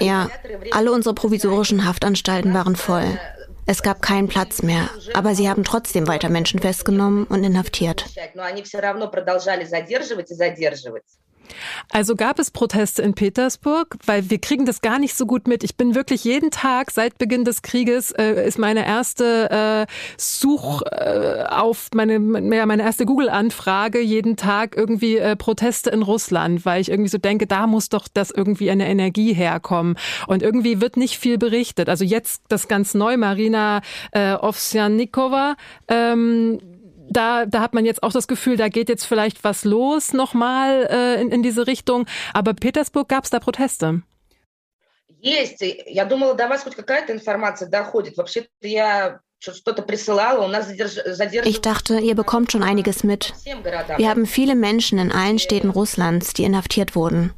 Ja, 0.00 0.30
alle 0.70 0.90
unsere 0.90 1.14
provisorischen 1.14 1.84
Haftanstalten 1.84 2.54
waren 2.54 2.74
voll. 2.74 3.18
Es 3.66 3.82
gab 3.82 4.00
keinen 4.00 4.28
Platz 4.28 4.62
mehr, 4.62 4.88
aber 5.12 5.34
sie 5.34 5.50
haben 5.50 5.62
trotzdem 5.62 6.08
weiter 6.08 6.30
Menschen 6.30 6.60
festgenommen 6.60 7.24
und 7.24 7.44
inhaftiert. 7.44 8.06
Also 11.90 12.16
gab 12.16 12.38
es 12.38 12.50
Proteste 12.50 13.02
in 13.02 13.14
Petersburg, 13.14 13.96
weil 14.06 14.30
wir 14.30 14.38
kriegen 14.38 14.66
das 14.66 14.80
gar 14.80 14.98
nicht 14.98 15.14
so 15.14 15.26
gut 15.26 15.48
mit. 15.48 15.64
Ich 15.64 15.76
bin 15.76 15.94
wirklich 15.94 16.24
jeden 16.24 16.50
Tag 16.50 16.90
seit 16.90 17.18
Beginn 17.18 17.44
des 17.44 17.62
Krieges 17.62 18.12
äh, 18.12 18.46
ist 18.46 18.58
meine 18.58 18.86
erste 18.86 19.86
äh, 19.88 19.92
Such 20.16 20.82
äh, 20.90 21.44
auf 21.48 21.88
meine 21.94 22.16
ja, 22.54 22.66
meine 22.66 22.82
erste 22.82 23.06
Google 23.06 23.28
Anfrage 23.28 24.00
jeden 24.00 24.36
Tag 24.36 24.76
irgendwie 24.76 25.16
äh, 25.16 25.36
Proteste 25.36 25.90
in 25.90 26.02
Russland, 26.02 26.64
weil 26.64 26.80
ich 26.80 26.90
irgendwie 26.90 27.10
so 27.10 27.18
denke, 27.18 27.46
da 27.46 27.66
muss 27.66 27.88
doch 27.88 28.08
das 28.12 28.30
irgendwie 28.30 28.70
eine 28.70 28.88
Energie 28.88 29.32
herkommen 29.32 29.96
und 30.26 30.42
irgendwie 30.42 30.80
wird 30.80 30.96
nicht 30.96 31.18
viel 31.18 31.38
berichtet. 31.38 31.88
Also 31.88 32.04
jetzt 32.04 32.42
das 32.48 32.68
ganz 32.68 32.94
neu 32.94 33.16
Marina 33.16 33.80
äh, 34.12 34.34
Ovsjanikova 34.34 35.56
ähm, 35.88 36.58
da, 37.09 37.45
da 37.45 37.61
hat 37.61 37.73
man 37.73 37.85
jetzt 37.85 38.03
auch 38.03 38.11
das 38.11 38.27
Gefühl, 38.27 38.57
da 38.57 38.69
geht 38.69 38.89
jetzt 38.89 39.05
vielleicht 39.05 39.43
was 39.43 39.65
los 39.65 40.13
nochmal 40.13 40.87
äh, 40.89 41.21
in, 41.21 41.31
in 41.31 41.43
diese 41.43 41.67
Richtung. 41.67 42.07
Aber 42.33 42.53
Petersburg 42.53 43.09
gab 43.09 43.23
es 43.25 43.29
da 43.29 43.39
Proteste. 43.39 44.01
Есть. 45.19 45.61
Я 45.85 46.05
думала, 46.05 46.33
до 46.33 46.47
вас 46.47 46.63
хоть 46.63 46.75
какая-то 46.75 47.13
информация 47.13 47.69
доходит. 47.69 48.17
Вообще-то 48.17 48.49
я 48.61 49.19
ich 51.43 51.61
dachte, 51.61 51.99
ihr 51.99 52.13
bekommt 52.13 52.51
schon 52.51 52.61
einiges 52.61 53.03
mit. 53.03 53.33
Wir 53.97 54.09
haben 54.09 54.27
viele 54.27 54.53
Menschen 54.53 54.99
in 54.99 55.11
allen 55.11 55.39
Städten 55.39 55.71
Russlands, 55.71 56.33
die 56.33 56.43
inhaftiert 56.43 56.95
wurden. 56.95 57.33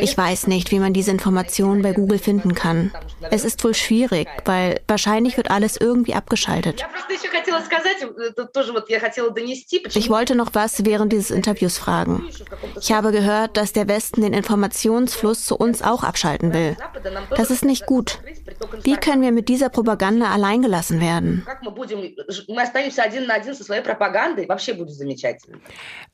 Ich 0.00 0.16
weiß 0.16 0.46
nicht, 0.46 0.70
wie 0.70 0.78
man 0.78 0.92
diese 0.92 1.10
Informationen 1.10 1.82
bei 1.82 1.92
Google 1.92 2.18
finden 2.18 2.54
kann. 2.54 2.92
Es 3.30 3.44
ist 3.44 3.62
wohl 3.64 3.74
schwierig, 3.74 4.28
weil 4.44 4.80
wahrscheinlich 4.86 5.36
wird 5.36 5.50
alles 5.50 5.76
irgendwie 5.76 6.14
abgeschaltet. 6.14 6.84
Ich 9.94 10.10
wollte 10.10 10.34
noch 10.34 10.50
was 10.54 10.84
während 10.84 11.12
dieses 11.12 11.30
Interviews 11.30 11.78
fragen. 11.78 12.28
Ich 12.80 12.92
habe 12.92 13.12
gehört, 13.12 13.56
dass 13.56 13.72
der 13.72 13.88
Westen 13.88 14.22
den 14.22 14.32
Informationsfluss 14.32 15.44
zu 15.44 15.56
uns 15.56 15.82
auch 15.82 16.04
abschalten 16.04 16.52
will. 16.52 16.76
Das 17.36 17.50
ist 17.50 17.64
nicht 17.64 17.86
gut. 17.86 18.20
Wie 18.82 18.96
können 18.96 19.22
wir 19.22 19.32
mit 19.32 19.48
dieser 19.48 19.68
Propaganda 19.68 20.30
alleingelassen 20.30 21.00
werden? 21.00 21.46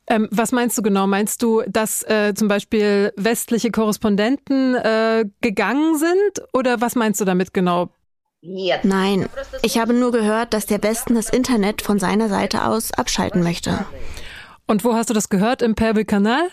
Ähm, 0.09 0.29
was 0.31 0.53
meinst 0.53 0.79
du 0.79 0.83
genau? 0.83 1.07
Meinst 1.07 1.43
du, 1.43 1.63
dass 1.67 2.03
äh, 2.05 2.33
zum 2.35 2.49
Beispiel 2.49 3.13
westliche 3.47 3.71
Korrespondenten 3.71 4.75
äh, 4.75 5.25
gegangen 5.41 5.97
sind? 5.99 6.43
Oder 6.53 6.81
was 6.81 6.97
meinst 6.97 7.21
du 7.21 7.25
damit 7.25 7.55
genau? 7.55 7.91
Nein, 8.83 9.29
ich 9.63 9.79
habe 9.79 9.93
nur 9.93 10.11
gehört, 10.13 10.53
dass 10.53 10.67
der 10.67 10.83
Westen 10.83 11.15
das 11.15 11.31
Internet 11.31 11.81
von 11.81 11.99
seiner 12.01 12.29
Seite 12.29 12.65
aus 12.65 12.93
abschalten 12.93 13.43
möchte. 13.45 13.85
Und 14.67 14.85
wo 14.85 14.95
hast 14.95 15.11
du 15.11 15.15
das 15.15 15.29
gehört? 15.29 15.63
Im 15.63 15.77
Perbil-Kanal? 15.77 16.49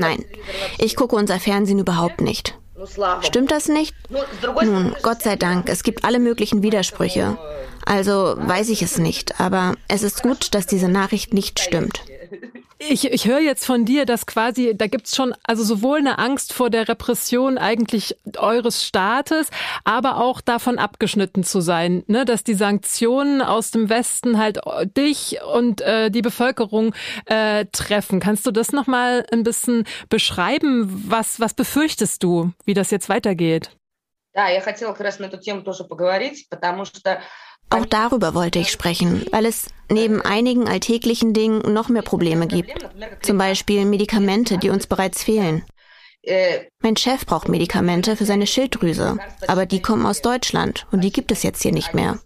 Nein, 0.00 0.24
ich 0.78 0.96
gucke 0.96 1.14
unser 1.14 1.38
Fernsehen 1.38 1.78
überhaupt 1.78 2.20
nicht. 2.20 2.58
Stimmt 3.22 3.52
das 3.52 3.68
nicht? 3.68 3.94
Nun, 4.64 4.94
Gott 5.02 5.22
sei 5.22 5.36
Dank, 5.36 5.68
es 5.68 5.82
gibt 5.84 6.04
alle 6.04 6.18
möglichen 6.18 6.62
Widersprüche. 6.64 7.38
Also 7.85 8.35
weiß 8.37 8.69
ich 8.69 8.81
es 8.81 8.97
nicht, 8.97 9.39
aber 9.39 9.75
es 9.87 10.03
ist 10.03 10.23
gut, 10.23 10.53
dass 10.53 10.67
diese 10.67 10.89
Nachricht 10.89 11.33
nicht 11.33 11.59
stimmt. 11.59 12.01
Ich, 12.89 13.05
ich 13.05 13.27
höre 13.27 13.39
jetzt 13.39 13.63
von 13.63 13.85
dir, 13.85 14.05
dass 14.05 14.25
quasi, 14.25 14.73
da 14.75 14.87
gibt's 14.87 15.15
schon 15.15 15.35
also 15.43 15.63
sowohl 15.63 15.99
eine 15.99 16.17
Angst 16.17 16.51
vor 16.51 16.71
der 16.71 16.87
Repression 16.87 17.59
eigentlich 17.59 18.17
eures 18.37 18.83
Staates, 18.83 19.51
aber 19.83 20.17
auch 20.17 20.41
davon 20.41 20.79
abgeschnitten 20.79 21.43
zu 21.43 21.61
sein, 21.61 22.03
ne? 22.07 22.25
dass 22.25 22.43
die 22.43 22.55
Sanktionen 22.55 23.43
aus 23.43 23.69
dem 23.69 23.89
Westen 23.89 24.39
halt 24.39 24.59
dich 24.97 25.37
und 25.53 25.81
äh, 25.81 26.09
die 26.09 26.23
Bevölkerung 26.23 26.95
äh, 27.25 27.65
treffen. 27.71 28.19
Kannst 28.19 28.47
du 28.47 28.51
das 28.51 28.71
nochmal 28.71 29.27
ein 29.31 29.43
bisschen 29.43 29.85
beschreiben? 30.09 31.03
Was, 31.07 31.39
was 31.39 31.53
befürchtest 31.53 32.23
du, 32.23 32.51
wie 32.65 32.73
das 32.73 32.89
jetzt 32.89 33.09
weitergeht? 33.09 33.69
Да, 34.33 34.47
я 34.47 34.61
хотела 34.61 34.93
как 34.93 35.01
раз 35.01 35.19
на 35.19 35.25
эту 35.25 35.37
тему 35.37 35.61
тоже 35.61 35.83
поговорить, 35.83 36.47
потому 36.49 36.85
что 36.85 37.21
auch 37.70 37.86
darüber 37.86 38.34
wollte 38.34 38.58
ich 38.58 38.70
sprechen, 38.70 39.26
weil 39.32 39.46
es 39.46 39.66
neben 39.90 40.22
einigen 40.22 40.68
alltäglichen 40.68 41.32
Dingen 41.32 41.72
noch 41.72 41.88
mehr 41.88 42.02
Probleme 42.02 42.46
gibt. 42.46 42.72
Zum 43.22 43.38
Beispiel 43.38 43.84
Medikamente, 43.84 44.58
die 44.58 44.70
uns 44.70 44.86
bereits 44.86 45.22
fehlen. 45.22 45.64
Mein 46.80 46.96
Chef 46.96 47.24
braucht 47.24 47.48
Medikamente 47.48 48.16
für 48.16 48.24
seine 48.24 48.48
Schilddrüse, 48.48 49.16
aber 49.46 49.64
die 49.64 49.80
kommen 49.80 50.06
aus 50.06 50.22
Deutschland 50.22 50.86
und 50.90 51.02
die 51.02 51.12
gibt 51.12 51.30
es 51.30 51.44
jetzt 51.44 51.62
hier 51.62 51.72
nicht 51.72 51.94
mehr. 51.94 52.18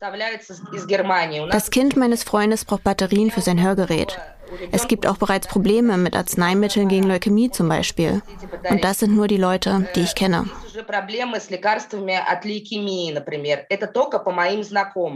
Das 1.51 1.71
Kind 1.71 1.97
meines 1.97 2.23
Freundes 2.23 2.65
braucht 2.65 2.85
Batterien 2.85 3.31
für 3.31 3.43
sein 3.43 3.63
Hörgerät. 3.63 4.19
Es 4.73 4.89
gibt 4.89 5.07
auch 5.07 5.17
bereits 5.17 5.47
Probleme 5.47 5.97
mit 5.97 6.17
Arzneimitteln 6.17 6.89
gegen 6.89 7.07
Leukämie 7.07 7.51
zum 7.51 7.69
Beispiel. 7.69 8.23
Und 8.69 8.85
das 8.85 9.01
sind 9.01 9.15
nur 9.15 9.29
die 9.29 9.37
Leute, 9.37 9.89
die 9.95 10.01
ich 10.01 10.15
kenne. 10.15 10.47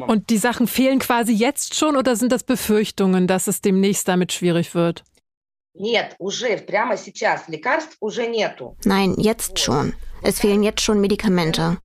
Und 0.09 0.31
die 0.31 0.39
Sachen 0.39 0.67
fehlen 0.67 0.99
quasi 0.99 1.33
jetzt 1.33 1.75
schon 1.75 1.97
oder 1.97 2.17
sind 2.17 2.33
das 2.33 2.43
Befürchtungen, 2.45 3.27
dass 3.27 3.47
es 3.47 3.61
demnächst 3.61 4.09
damit 4.09 4.33
schwierig 4.33 4.75
wird? 4.75 5.05
Nein, 8.85 9.15
jetzt 9.19 9.59
schon. 9.59 9.95
Es 10.23 10.41
fehlen 10.41 10.63
jetzt 10.63 10.81
schon 10.81 11.01
Medikamente. 11.01 11.79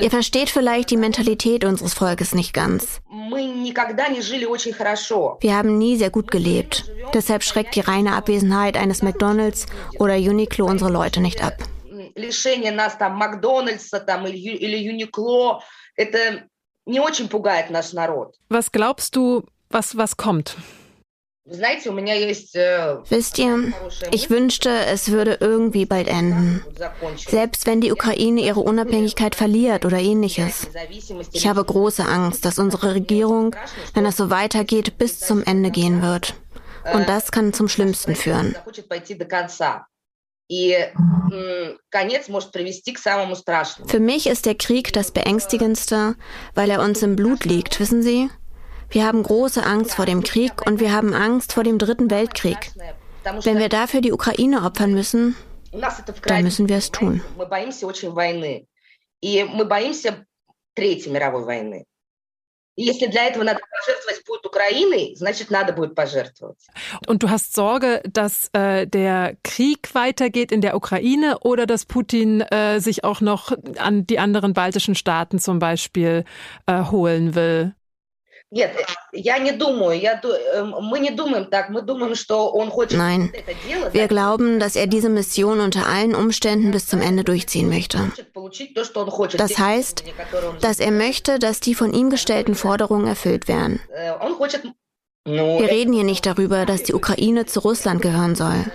Ihr 0.00 0.10
versteht 0.10 0.50
vielleicht 0.50 0.90
die 0.90 0.96
Mentalität 0.98 1.64
unseres 1.64 1.94
Volkes 1.94 2.34
nicht 2.34 2.52
ganz. 2.52 3.00
Wir 5.40 5.56
haben 5.56 5.78
nie 5.78 5.96
sehr 5.96 6.10
gut 6.10 6.30
gelebt. 6.30 6.84
Deshalb 7.14 7.42
schreckt 7.42 7.74
die 7.74 7.80
reine 7.80 8.12
Abwesenheit 8.12 8.76
eines 8.76 9.00
McDonalds 9.00 9.64
oder 9.98 10.16
Uniqlo 10.16 10.66
unsere 10.66 10.90
Leute 10.90 11.20
nicht 11.20 11.42
ab. 11.42 11.54
Was 18.50 18.72
glaubst 18.72 19.16
du, 19.16 19.42
was, 19.70 19.96
was 19.96 20.18
kommt? 20.18 20.56
Э, 21.50 22.96
Wisst 23.08 23.38
ihr, 23.38 23.72
ich 24.10 24.28
wünschte, 24.28 24.70
es 24.70 25.10
würde 25.10 25.38
irgendwie 25.40 25.86
bald 25.86 26.08
enden. 26.08 26.62
Selbst 27.16 27.66
wenn 27.66 27.80
die 27.80 27.90
Ukraine 27.92 28.42
ihre 28.42 28.60
Unabhängigkeit 28.60 29.34
verliert 29.34 29.86
oder 29.86 29.98
ähnliches. 29.98 30.68
Ich 31.32 31.46
habe 31.48 31.64
große 31.64 32.04
Angst, 32.04 32.44
dass 32.44 32.58
unsere 32.58 32.94
Regierung, 32.94 33.56
wenn 33.94 34.04
es 34.04 34.16
so 34.16 34.28
weitergeht, 34.30 34.98
bis 34.98 35.20
zum 35.20 35.42
Ende 35.42 35.70
gehen 35.70 36.02
wird. 36.02 36.34
Und 36.92 37.08
das 37.08 37.32
kann 37.32 37.52
zum 37.52 37.68
Schlimmsten 37.68 38.14
führen. 38.14 38.54
Für 43.86 44.00
mich 44.00 44.26
ist 44.26 44.46
der 44.46 44.54
Krieg 44.54 44.92
das 44.92 45.10
Beängstigendste, 45.10 46.16
weil 46.54 46.70
er 46.70 46.82
uns 46.82 47.02
im 47.02 47.16
Blut 47.16 47.44
liegt, 47.44 47.80
wissen 47.80 48.02
Sie? 48.02 48.30
Wir 48.90 49.04
haben 49.04 49.22
große 49.22 49.62
Angst 49.64 49.94
vor 49.94 50.06
dem 50.06 50.22
Krieg 50.22 50.66
und 50.66 50.80
wir 50.80 50.92
haben 50.92 51.12
Angst 51.12 51.52
vor 51.52 51.62
dem 51.62 51.78
Dritten 51.78 52.10
Weltkrieg. 52.10 52.72
Wenn 53.42 53.58
wir 53.58 53.68
dafür 53.68 54.00
die 54.00 54.12
Ukraine 54.12 54.64
opfern 54.64 54.94
müssen, 54.94 55.36
dann 56.26 56.42
müssen 56.42 56.68
wir 56.68 56.76
es 56.76 56.90
tun. 56.90 57.22
Und 67.08 67.24
du 67.24 67.28
hast 67.28 67.54
Sorge, 67.54 68.00
dass 68.08 68.50
äh, 68.52 68.86
der 68.86 69.36
Krieg 69.42 69.94
weitergeht 69.96 70.52
in 70.52 70.60
der 70.60 70.76
Ukraine 70.76 71.40
oder 71.40 71.66
dass 71.66 71.86
Putin 71.86 72.40
äh, 72.40 72.78
sich 72.78 73.02
auch 73.02 73.20
noch 73.20 73.50
an 73.78 74.06
die 74.06 74.20
anderen 74.20 74.54
baltischen 74.54 74.94
Staaten 74.94 75.40
zum 75.40 75.58
Beispiel 75.58 76.24
äh, 76.66 76.84
holen 76.84 77.34
will? 77.34 77.74
Нет, 78.53 78.71
я 79.11 79.39
не 79.39 79.51
думаю, 79.51 79.99
я, 79.99 80.21
мы 80.79 80.99
не 80.99 81.09
думаем 81.09 81.45
так, 81.45 81.69
мы 81.69 81.81
думаем, 81.81 82.13
что 82.13 82.51
он 82.51 82.69
хочет 82.69 82.99
Nein, 82.99 83.31
wir 83.91 84.07
glauben, 84.07 84.59
dass 84.59 84.75
er 84.75 84.85
diese 84.85 85.09
Mission 85.09 85.59
unter 85.59 85.87
allen 85.87 86.13
Umständen 86.13 86.69
bis 86.69 86.85
zum 86.85 87.01
Ende 87.01 87.23
durchziehen 87.23 87.67
möchte. 87.67 88.11
Das 89.37 89.57
heißt, 89.57 90.03
dass 90.61 90.79
er 90.79 90.91
möchte, 90.91 91.39
dass 91.39 91.61
die 91.61 91.73
von 91.73 91.93
ihm 91.93 92.11
gestellten 92.11 92.53
Forderungen 92.53 93.07
erfüllt 93.07 93.47
werden. 93.47 93.79
Э, 93.91 94.11
wir 95.25 95.69
reden 95.69 95.93
hier 95.93 96.03
nicht 96.03 96.25
darüber, 96.25 96.67
dass 96.67 96.83
die 96.83 96.93
Ukraine 96.93 97.47
zu 97.47 97.61
Russland 97.61 98.03
gehören 98.03 98.35
soll. 98.35 98.65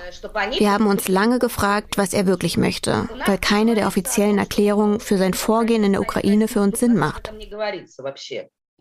Wir 0.57 0.73
haben 0.73 0.89
uns 0.89 1.07
lange 1.07 1.39
gefragt, 1.39 1.99
was 1.99 2.15
er 2.15 2.27
wirklich 2.27 2.57
möchte, 2.57 3.09
weil 3.27 3.39
keine 3.39 3.77
der 3.77 3.87
offiziellen 3.87 4.39
Erklärungen 4.39 4.99
für 4.99 5.19
sein 5.19 5.35
Vorgehen 5.35 5.85
in 5.85 5.93
der 5.93 6.01
Ukraine 6.01 6.49
für 6.49 6.63
uns 6.63 6.81
Sinn 6.81 6.97
macht. 6.97 7.33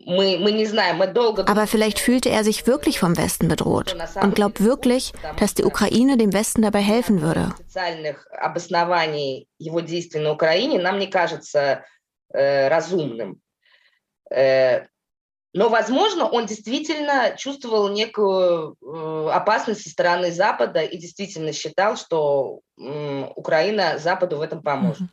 Aber 0.06 1.66
vielleicht 1.66 1.98
fühlte 1.98 2.30
er 2.30 2.44
sich 2.44 2.66
wirklich 2.66 2.98
vom 3.00 3.16
Westen 3.16 3.48
bedroht 3.48 3.96
und 4.22 4.34
glaubt 4.34 4.62
wirklich, 4.62 5.12
dass 5.38 5.54
die 5.54 5.64
Ukraine 5.64 6.16
dem 6.16 6.32
Westen 6.32 6.62
dabei 6.62 6.80
helfen 6.80 7.20
würde. 7.20 7.52
Но, 15.54 15.70
возможно, 15.70 16.26
он 16.26 16.46
действительно 16.46 17.34
чувствовал 17.36 17.88
некую 17.88 18.76
э, 18.82 19.30
опасность 19.30 19.82
со 19.82 19.88
стороны 19.88 20.30
Запада 20.30 20.82
и 20.82 20.98
действительно 20.98 21.54
считал, 21.54 21.96
что 21.96 22.60
Украина 22.76 23.98
Западу 23.98 24.36
в 24.36 24.42
этом 24.42 24.62
поможет. 24.62 25.08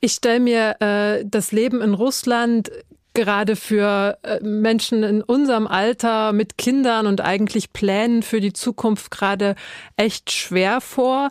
Ich 0.00 0.12
stelle 0.12 0.40
mir 0.40 0.76
äh, 0.80 1.24
das 1.24 1.50
Leben 1.50 1.82
in 1.82 1.94
Russland 1.94 2.70
gerade 3.13 3.55
für 3.55 4.17
äh, 4.23 4.39
Menschen 4.41 5.03
in 5.03 5.21
unserem 5.21 5.67
Alter 5.67 6.33
mit 6.33 6.57
Kindern 6.57 7.07
und 7.07 7.21
eigentlich 7.21 7.73
Plänen 7.73 8.23
für 8.23 8.41
die 8.41 8.53
Zukunft 8.53 9.11
gerade 9.11 9.55
echt 9.97 10.31
schwer 10.31 10.81
vor. 10.81 11.29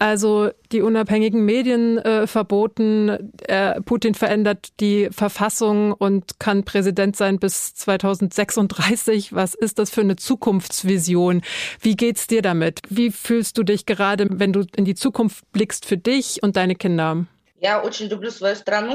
Also 0.00 0.50
die 0.70 0.80
unabhängigen 0.80 1.44
Medien 1.44 1.98
äh, 1.98 2.28
verboten, 2.28 3.32
äh, 3.48 3.80
Putin 3.80 4.14
verändert 4.14 4.68
die 4.78 5.08
Verfassung 5.10 5.92
und 5.92 6.38
kann 6.38 6.64
Präsident 6.64 7.16
sein 7.16 7.40
bis 7.40 7.74
2036. 7.74 9.34
Was 9.34 9.54
ist 9.54 9.80
das 9.80 9.90
für 9.90 10.02
eine 10.02 10.14
Zukunftsvision? 10.14 11.42
Wie 11.80 11.96
geht's 11.96 12.28
dir 12.28 12.42
damit? 12.42 12.80
Wie 12.88 13.10
fühlst 13.10 13.58
du 13.58 13.64
dich 13.64 13.86
gerade, 13.86 14.28
wenn 14.30 14.52
du 14.52 14.64
in 14.76 14.84
die 14.84 14.94
Zukunft 14.94 15.50
blickst 15.50 15.84
für 15.84 15.98
dich 15.98 16.44
und 16.44 16.56
deine 16.56 16.76
Kinder? 16.76 17.26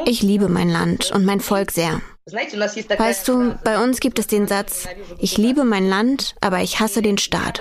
Ich 0.05 0.21
liebe 0.21 0.47
mein 0.47 0.69
Land 0.69 1.11
und 1.11 1.25
mein 1.25 1.39
Volk 1.41 1.71
sehr. 1.71 2.01
Weißt 2.25 3.27
du, 3.27 3.55
bei 3.63 3.83
uns 3.83 3.99
gibt 3.99 4.19
es 4.19 4.27
den 4.27 4.47
Satz, 4.47 4.87
ich 5.19 5.37
liebe 5.37 5.65
mein 5.65 5.89
Land, 5.89 6.35
aber 6.39 6.61
ich 6.61 6.79
hasse 6.79 7.01
den 7.01 7.17
Staat. 7.17 7.59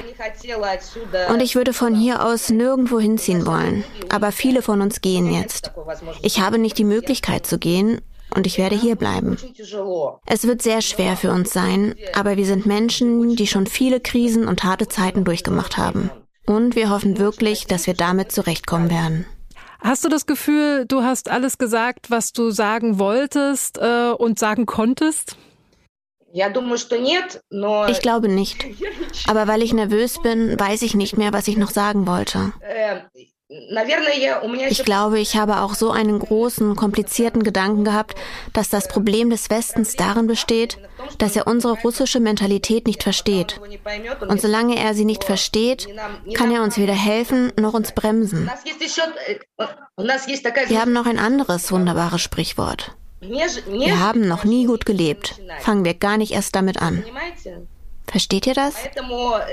Und 1.28 1.42
ich 1.42 1.56
würde 1.56 1.72
von 1.72 1.96
hier 1.96 2.24
aus 2.24 2.50
nirgendwo 2.50 3.00
hinziehen 3.00 3.44
wollen. 3.46 3.84
Aber 4.10 4.30
viele 4.30 4.62
von 4.62 4.80
uns 4.80 5.00
gehen 5.00 5.32
jetzt. 5.32 5.72
Ich 6.22 6.40
habe 6.40 6.58
nicht 6.58 6.78
die 6.78 6.84
Möglichkeit 6.84 7.46
zu 7.46 7.58
gehen 7.58 8.00
und 8.34 8.46
ich 8.46 8.58
werde 8.58 8.76
hier 8.76 8.94
bleiben. 8.94 9.36
Es 10.26 10.46
wird 10.46 10.62
sehr 10.62 10.82
schwer 10.82 11.16
für 11.16 11.32
uns 11.32 11.52
sein, 11.52 11.96
aber 12.14 12.36
wir 12.36 12.46
sind 12.46 12.64
Menschen, 12.66 13.34
die 13.34 13.48
schon 13.48 13.66
viele 13.66 13.98
Krisen 13.98 14.46
und 14.46 14.62
harte 14.62 14.86
Zeiten 14.86 15.24
durchgemacht 15.24 15.76
haben. 15.76 16.10
Und 16.46 16.76
wir 16.76 16.90
hoffen 16.90 17.18
wirklich, 17.18 17.66
dass 17.66 17.86
wir 17.88 17.94
damit 17.94 18.30
zurechtkommen 18.30 18.90
werden. 18.90 19.26
Hast 19.83 20.05
du 20.05 20.09
das 20.09 20.27
Gefühl, 20.27 20.87
du 20.87 21.03
hast 21.03 21.29
alles 21.29 21.59
gesagt, 21.59 22.11
was 22.11 22.33
du 22.33 22.51
sagen 22.51 22.99
wolltest 22.99 23.79
äh, 23.79 24.12
und 24.12 24.38
sagen 24.38 24.64
konntest? 24.64 25.37
Ich 27.90 28.01
glaube 28.01 28.29
nicht. 28.29 28.64
Aber 29.27 29.49
weil 29.49 29.61
ich 29.62 29.75
nervös 29.75 30.23
bin, 30.23 30.59
weiß 30.59 30.83
ich 30.83 30.95
nicht 30.95 31.18
mehr, 31.18 31.33
was 31.33 31.49
ich 31.49 31.57
noch 31.57 31.71
sagen 31.71 32.07
wollte. 32.07 32.53
Ich 34.70 34.84
glaube, 34.84 35.18
ich 35.18 35.36
habe 35.36 35.60
auch 35.60 35.74
so 35.74 35.90
einen 35.90 36.18
großen, 36.18 36.74
komplizierten 36.74 37.42
Gedanken 37.42 37.84
gehabt, 37.84 38.16
dass 38.52 38.70
das 38.70 38.88
Problem 38.88 39.28
des 39.30 39.50
Westens 39.50 39.94
darin 39.94 40.26
besteht, 40.26 40.78
dass 41.18 41.36
er 41.36 41.46
unsere 41.46 41.74
russische 41.80 42.20
Mentalität 42.20 42.86
nicht 42.86 43.02
versteht. 43.02 43.60
Und 44.26 44.40
solange 44.40 44.76
er 44.78 44.94
sie 44.94 45.04
nicht 45.04 45.24
versteht, 45.24 45.88
kann 46.34 46.50
er 46.50 46.62
uns 46.62 46.78
weder 46.78 46.94
helfen 46.94 47.52
noch 47.60 47.74
uns 47.74 47.92
bremsen. 47.92 48.50
Wir 50.68 50.80
haben 50.80 50.92
noch 50.92 51.06
ein 51.06 51.18
anderes 51.18 51.70
wunderbares 51.70 52.22
Sprichwort. 52.22 52.96
Wir 53.20 54.00
haben 54.00 54.26
noch 54.26 54.44
nie 54.44 54.66
gut 54.66 54.86
gelebt. 54.86 55.40
Fangen 55.60 55.84
wir 55.84 55.94
gar 55.94 56.16
nicht 56.16 56.32
erst 56.32 56.56
damit 56.56 56.80
an. 56.80 57.04
Versteht 58.12 58.46
ihr 58.46 58.55
das? 58.55 58.75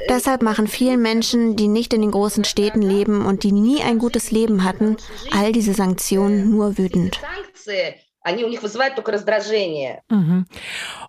Deshalb 0.10 0.42
machen 0.42 0.68
vielen 0.68 1.02
Menschen, 1.02 1.56
die 1.56 1.70
nicht 1.70 1.94
in 1.94 2.02
den 2.02 2.12
großen 2.12 2.44
Städten 2.44 2.82
leben 2.82 3.26
und 3.26 3.44
die 3.44 3.54
nie 3.54 3.82
ein 3.82 4.00
gutes 4.00 4.32
Leben 4.32 4.66
hatten, 4.66 4.98
all 5.32 5.54
diese 5.54 5.74
Sanktionen 5.74 6.52
nur 6.52 6.78
wütend. 6.78 7.22
Mhm. 10.10 10.46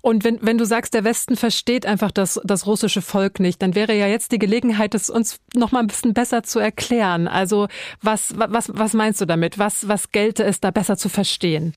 Und 0.01 0.23
wenn, 0.23 0.39
wenn 0.43 0.59
du 0.59 0.65
sagst, 0.65 0.95
der 0.95 1.03
Westen 1.03 1.37
versteht 1.37 1.85
einfach 1.85 2.13
das, 2.13 2.41
das 2.45 2.67
russische 2.67 3.03
Volk 3.03 3.41
nicht, 3.41 3.61
dann 3.63 3.75
wäre 3.75 3.95
ja 3.95 4.07
jetzt 4.07 4.31
die 4.31 4.39
Gelegenheit, 4.39 4.95
es 4.95 5.11
uns 5.11 5.41
noch 5.55 5.73
mal 5.73 5.81
ein 5.81 5.89
bisschen 5.89 6.15
besser 6.15 6.45
zu 6.45 6.61
erklären. 6.61 7.27
Also 7.27 7.67
was, 8.01 8.39
was, 8.39 8.71
was 8.73 8.93
meinst 8.95 9.21
du 9.21 9.27
damit? 9.27 9.59
Was, 9.59 9.89
was 9.89 10.13
gelte 10.13 10.45
es 10.45 10.61
da 10.61 10.71
besser 10.71 10.97
zu 10.97 11.09
verstehen? 11.09 11.75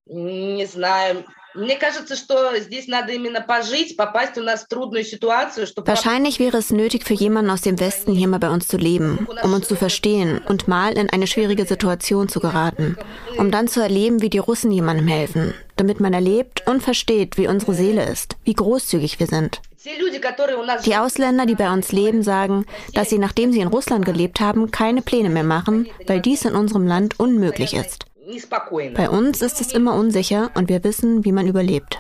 Не 1.53 1.53
знаю. 1.53 1.67
Мне 1.67 1.77
кажется, 1.77 2.15
что 2.15 2.57
здесь 2.59 2.87
надо 2.87 3.13
именно 3.13 3.41
пожить, 3.41 3.97
попасть 3.97 4.39
у 4.39 4.43
нас 4.43 4.63
в 4.63 4.69
трудную 4.69 5.05
ситуацию, 5.05 5.67
чтобы... 5.67 5.89
Wahrscheinlich 5.89 6.39
wäre 6.39 6.59
es 6.59 6.71
nötig 6.71 7.05
für 7.05 7.15
jemanden 7.15 7.51
aus 7.51 7.63
dem 7.63 7.81
Westen 7.81 8.13
hier 8.13 8.29
mal 8.29 8.39
bei 8.39 8.51
uns 8.51 8.69
zu 8.69 8.77
leben, 8.77 9.27
um 9.43 9.53
uns 9.53 9.67
zu 9.67 9.75
verstehen 9.75 10.41
und 10.47 10.69
mal 10.69 10.97
in 10.97 11.11
eine 11.11 11.27
schwierige 11.27 11.65
Situation 11.65 12.29
zu 12.29 12.41
geraten, 12.41 12.97
um 13.39 13.51
dann 13.51 13.67
zu 13.67 13.81
erleben, 13.81 14.23
wie 14.23 14.31
die 14.31 14.39
Russen 14.39 14.71
jemandem 14.71 15.09
helfen, 15.09 15.55
damit 15.77 16.01
man 16.01 16.13
erlebt 16.13 16.63
und 16.67 16.83
versteht, 16.83 17.37
wie 17.39 17.49
unsere 17.49 17.75
Seele 17.75 18.05
ist, 18.05 18.37
wie 18.45 18.55
großzügig 18.55 19.19
wir 19.19 19.27
sind. 19.27 19.61
Die 20.85 20.97
Ausländer, 20.97 21.47
die 21.47 21.55
bei 21.55 21.73
uns 21.73 21.93
leben, 21.93 22.23
sagen, 22.23 22.67
dass 22.95 23.11
sie, 23.11 23.19
nachdem 23.19 23.53
sie 23.53 23.61
in 23.61 23.69
Russland 23.69 24.05
gelebt 24.05 24.41
haben, 24.41 24.71
keine 24.71 25.03
Pläne 25.03 25.31
mehr 25.31 25.45
machen, 25.45 25.89
weil 26.07 26.21
dies 26.21 26.45
in 26.45 26.55
unserem 26.55 26.87
Land 26.87 27.19
unmöglich 27.19 27.75
ist. 27.75 28.05
Bei 28.96 29.10
uns 29.10 29.42
ist 29.42 29.60
es 29.60 29.74
immer 29.74 29.96
unsicher 29.96 30.52
und 30.56 30.70
wir 30.70 30.84
wissen, 30.84 31.26
wie 31.26 31.32
man 31.32 31.48
überlebt. 31.48 31.98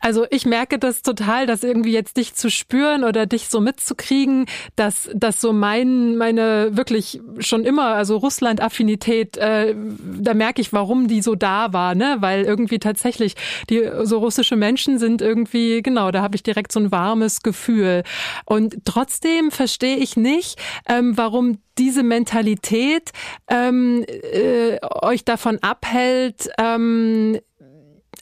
Also 0.00 0.26
ich 0.30 0.44
merke 0.44 0.78
das 0.78 1.02
total, 1.02 1.46
dass 1.46 1.64
irgendwie 1.64 1.92
jetzt 1.92 2.16
dich 2.18 2.34
zu 2.34 2.50
spüren 2.50 3.04
oder 3.04 3.24
dich 3.24 3.48
so 3.48 3.60
mitzukriegen, 3.60 4.46
dass 4.76 5.08
dass 5.14 5.40
so 5.40 5.52
mein 5.52 6.16
meine 6.16 6.76
wirklich 6.76 7.20
schon 7.38 7.64
immer 7.64 7.94
also 7.94 8.18
Russland 8.18 8.60
Affinität, 8.60 9.36
äh, 9.38 9.74
da 10.20 10.34
merke 10.34 10.60
ich, 10.60 10.72
warum 10.72 11.08
die 11.08 11.22
so 11.22 11.34
da 11.34 11.72
war, 11.72 11.94
ne? 11.94 12.16
Weil 12.20 12.44
irgendwie 12.44 12.78
tatsächlich 12.78 13.34
die 13.70 13.88
so 14.02 14.18
russische 14.18 14.56
Menschen 14.56 14.98
sind 14.98 15.22
irgendwie 15.22 15.82
genau, 15.82 16.10
da 16.10 16.20
habe 16.20 16.36
ich 16.36 16.42
direkt 16.42 16.72
so 16.72 16.80
ein 16.80 16.92
warmes 16.92 17.42
Gefühl 17.42 18.02
und 18.44 18.84
trotzdem 18.84 19.50
verstehe 19.50 19.96
ich 19.96 20.16
nicht, 20.16 20.58
ähm, 20.86 21.16
warum 21.16 21.58
diese 21.78 22.02
Mentalität 22.02 23.10
ähm, 23.48 24.04
äh, 24.06 24.78
euch 24.82 25.24
davon 25.24 25.58
abhält, 25.60 26.48
ähm, 26.58 27.40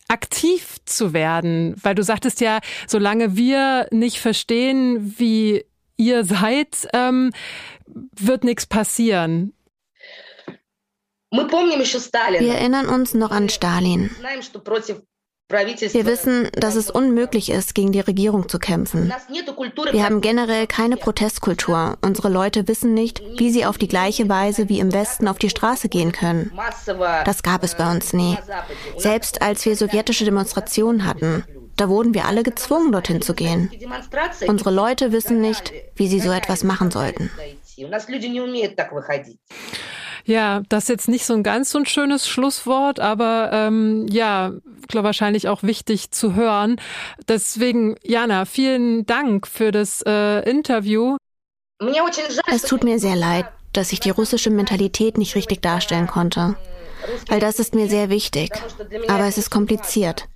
aktiv 0.09 0.77
zu 0.85 1.13
werden? 1.13 1.75
Weil 1.83 1.95
du 1.95 2.03
sagtest 2.03 2.41
ja, 2.41 2.61
solange 2.87 3.37
wir 3.37 3.89
nicht 3.91 4.21
verstehen, 4.21 5.15
wie 5.19 5.65
ihr 5.97 6.25
seid, 6.25 6.89
ähm, 6.93 7.33
wird 7.87 8.45
nichts 8.45 8.67
passieren. 8.67 9.53
Wir 12.41 12.55
erinnern 12.55 12.89
uns 12.89 13.15
noch 13.15 13.31
an 13.31 13.49
Stalin. 13.49 14.11
Wir 15.53 16.07
wissen, 16.07 16.49
dass 16.53 16.77
es 16.77 16.91
unmöglich 16.91 17.51
ist, 17.51 17.75
gegen 17.75 17.93
die 17.93 18.01
Regierung 18.01 18.49
zu 18.49 18.59
kämpfen. 18.59 19.13
Wir 19.93 20.05
haben 20.05 20.21
generell 20.21 20.67
keine 20.67 20.97
Protestkultur. 20.97 21.99
Unsere 22.01 22.29
Leute 22.29 22.67
wissen 22.69 22.95
nicht, 22.95 23.23
wie 23.39 23.51
sie 23.51 23.67
auf 23.67 23.79
die 23.79 23.89
gleiche 23.89 24.29
Weise 24.29 24.69
wie 24.69 24.81
im 24.81 24.93
Westen 24.93 25.29
auf 25.29 25.39
die 25.39 25.51
Straße 25.51 25.89
gehen 25.89 26.13
können. 26.13 26.53
Das 27.25 27.43
gab 27.43 27.63
es 27.63 27.77
bei 27.77 27.91
uns 27.91 28.13
nie. 28.13 28.39
Selbst 28.97 29.43
als 29.43 29.65
wir 29.67 29.77
sowjetische 29.77 30.25
Demonstrationen 30.25 31.07
hatten, 31.07 31.45
da 31.77 31.89
wurden 31.89 32.15
wir 32.15 32.27
alle 32.27 32.43
gezwungen, 32.43 32.93
dorthin 32.93 33.23
zu 33.23 33.35
gehen. 33.35 33.71
Unsere 34.47 34.71
Leute 34.71 35.13
wissen 35.13 35.41
nicht, 35.41 35.73
wie 35.97 36.09
sie 36.09 36.21
so 36.21 36.31
etwas 36.31 36.65
machen 36.65 36.91
sollten. 36.91 37.31
Ja, 40.25 40.63
das 40.69 40.85
ist 40.85 40.89
jetzt 40.89 41.09
nicht 41.09 41.27
so 41.27 41.35
ein 41.35 41.43
ganz 41.43 41.71
so 41.71 41.79
ein 41.79 41.87
schönes 41.87 42.29
Schlusswort, 42.29 43.01
aber 43.01 43.51
ähm, 43.53 44.07
ja, 44.09 44.53
glaube 44.93 45.07
wahrscheinlich 45.07 45.49
auch 45.49 45.65
wichtig 45.65 46.13
zu 46.13 46.37
hören. 46.37 46.77
Deswegen, 47.27 47.97
Jana, 48.05 48.45
vielen 48.45 49.05
Dank 49.07 49.49
für 49.49 49.73
das 49.73 50.03
äh, 50.07 50.49
Interview. 50.49 51.17
Es 52.47 52.63
tut 52.63 52.85
mir 52.85 53.01
sehr 53.01 53.17
leid, 53.17 53.47
dass 53.73 53.93
ich 53.93 53.99
die 53.99 54.11
russische 54.11 54.51
Mentalität 54.51 55.19
nicht 55.19 55.35
richtig 55.35 55.63
darstellen 55.63 56.07
konnte, 56.07 56.55
weil 57.29 57.41
das 57.41 57.59
ist 57.59 57.75
mir 57.75 57.89
sehr 57.89 58.09
wichtig. 58.09 58.53
Aber 59.09 59.27
es 59.27 59.39
ist 59.39 59.51
kompliziert. 59.51 60.29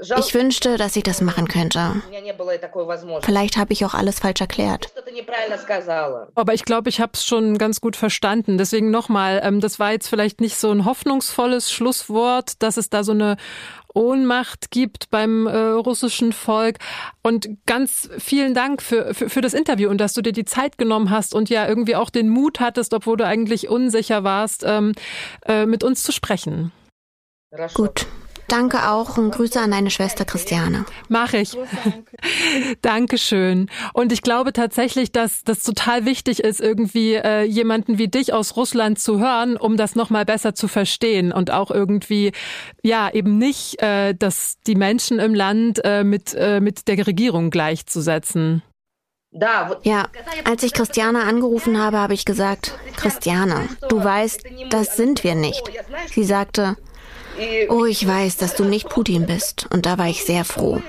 Ich 0.00 0.34
wünschte, 0.34 0.76
dass 0.76 0.96
ich 0.96 1.02
das 1.02 1.20
machen 1.20 1.48
könnte. 1.48 2.02
Vielleicht 3.22 3.56
habe 3.56 3.72
ich 3.72 3.84
auch 3.84 3.94
alles 3.94 4.20
falsch 4.20 4.40
erklärt. 4.40 4.92
Aber 6.34 6.54
ich 6.54 6.64
glaube, 6.64 6.88
ich 6.88 7.00
habe 7.00 7.12
es 7.14 7.24
schon 7.24 7.58
ganz 7.58 7.80
gut 7.80 7.96
verstanden. 7.96 8.58
Deswegen 8.58 8.90
nochmal, 8.90 9.40
ähm, 9.42 9.60
das 9.60 9.78
war 9.78 9.92
jetzt 9.92 10.08
vielleicht 10.08 10.40
nicht 10.40 10.56
so 10.56 10.70
ein 10.70 10.84
hoffnungsvolles 10.84 11.70
Schlusswort, 11.70 12.62
dass 12.62 12.76
es 12.76 12.90
da 12.90 13.04
so 13.04 13.12
eine 13.12 13.36
Ohnmacht 13.94 14.70
gibt 14.70 15.10
beim 15.10 15.46
äh, 15.46 15.56
russischen 15.56 16.32
Volk. 16.32 16.78
Und 17.22 17.48
ganz 17.66 18.08
vielen 18.18 18.54
Dank 18.54 18.82
für, 18.82 19.14
für, 19.14 19.28
für 19.28 19.40
das 19.40 19.54
Interview 19.54 19.90
und 19.90 20.00
dass 20.00 20.14
du 20.14 20.22
dir 20.22 20.32
die 20.32 20.44
Zeit 20.44 20.78
genommen 20.78 21.10
hast 21.10 21.34
und 21.34 21.50
ja 21.50 21.66
irgendwie 21.66 21.96
auch 21.96 22.10
den 22.10 22.28
Mut 22.28 22.60
hattest, 22.60 22.94
obwohl 22.94 23.16
du 23.16 23.26
eigentlich 23.26 23.68
unsicher 23.68 24.24
warst, 24.24 24.64
ähm, 24.66 24.92
äh, 25.46 25.66
mit 25.66 25.84
uns 25.84 26.02
zu 26.02 26.12
sprechen. 26.12 26.72
Gut. 27.74 28.06
Danke 28.50 28.90
auch 28.90 29.16
und 29.16 29.30
Grüße 29.30 29.60
an 29.60 29.70
deine 29.70 29.90
Schwester 29.90 30.24
Christiane. 30.24 30.84
Mach 31.08 31.34
ich. 31.34 31.56
Dankeschön. 32.82 33.70
Und 33.94 34.10
ich 34.10 34.22
glaube 34.22 34.52
tatsächlich, 34.52 35.12
dass 35.12 35.44
das 35.44 35.62
total 35.62 36.04
wichtig 36.04 36.40
ist, 36.40 36.60
irgendwie 36.60 37.14
äh, 37.14 37.42
jemanden 37.44 37.98
wie 37.98 38.08
dich 38.08 38.32
aus 38.32 38.56
Russland 38.56 38.98
zu 38.98 39.20
hören, 39.20 39.56
um 39.56 39.76
das 39.76 39.94
nochmal 39.94 40.24
besser 40.24 40.52
zu 40.52 40.66
verstehen 40.66 41.30
und 41.32 41.52
auch 41.52 41.70
irgendwie, 41.70 42.32
ja, 42.82 43.08
eben 43.12 43.38
nicht, 43.38 43.80
äh, 43.80 44.14
dass 44.14 44.58
die 44.66 44.74
Menschen 44.74 45.20
im 45.20 45.32
Land 45.32 45.80
äh, 45.84 46.02
mit, 46.02 46.34
äh, 46.34 46.58
mit 46.58 46.88
der 46.88 47.06
Regierung 47.06 47.50
gleichzusetzen. 47.50 48.62
Ja, 49.32 50.08
als 50.44 50.64
ich 50.64 50.72
Christiane 50.72 51.22
angerufen 51.22 51.80
habe, 51.80 51.98
habe 51.98 52.14
ich 52.14 52.24
gesagt, 52.24 52.76
Christiane, 52.96 53.68
du 53.88 54.02
weißt, 54.02 54.42
das 54.70 54.96
sind 54.96 55.22
wir 55.22 55.36
nicht. 55.36 55.62
Sie 56.12 56.24
sagte, 56.24 56.76
Oh, 57.68 57.84
ich 57.84 58.06
weiß, 58.06 58.36
dass 58.36 58.54
du 58.54 58.64
nicht 58.64 58.88
Putin 58.88 59.26
bist. 59.26 59.66
Und 59.72 59.86
da 59.86 59.98
war 59.98 60.08
ich 60.08 60.24
sehr 60.24 60.44
froh. 60.44 60.82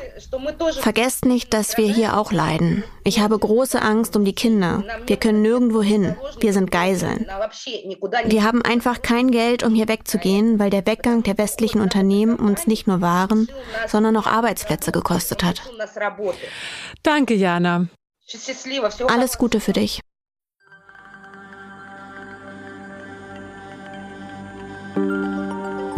Vergesst 0.80 1.26
nicht, 1.26 1.54
dass 1.54 1.78
wir 1.78 1.88
hier 1.88 2.18
auch 2.18 2.32
leiden. 2.32 2.84
Ich 3.04 3.20
habe 3.20 3.38
große 3.38 3.82
Angst 3.82 4.16
um 4.16 4.26
die 4.26 4.36
Kinder. 4.36 4.84
Wir 5.08 5.18
können 5.18 5.42
nirgendwo 5.42 5.82
hin. 5.82 6.16
Wir 6.40 6.54
sind 6.54 6.72
Geiseln. 6.72 7.28
Wir 8.26 8.44
haben 8.44 8.62
einfach 8.62 9.02
kein 9.02 9.32
Geld, 9.32 9.64
um 9.64 9.74
hier 9.74 9.88
wegzugehen, 9.88 10.60
weil 10.60 10.70
der 10.70 10.86
Weggang 10.86 11.24
der 11.24 11.38
westlichen 11.38 11.82
Unternehmen 11.82 12.36
uns 12.36 12.68
nicht 12.68 12.88
nur 12.88 13.02
Waren, 13.02 13.50
sondern 13.88 14.16
auch 14.18 14.28
Arbeitsplätze 14.28 14.92
gekostet 14.92 15.44
hat. 15.44 15.62
Danke, 17.04 17.34
Jana. 17.34 17.88
Alles 19.08 19.38
Gute 19.38 19.60
für 19.60 19.74
dich. 19.74 20.02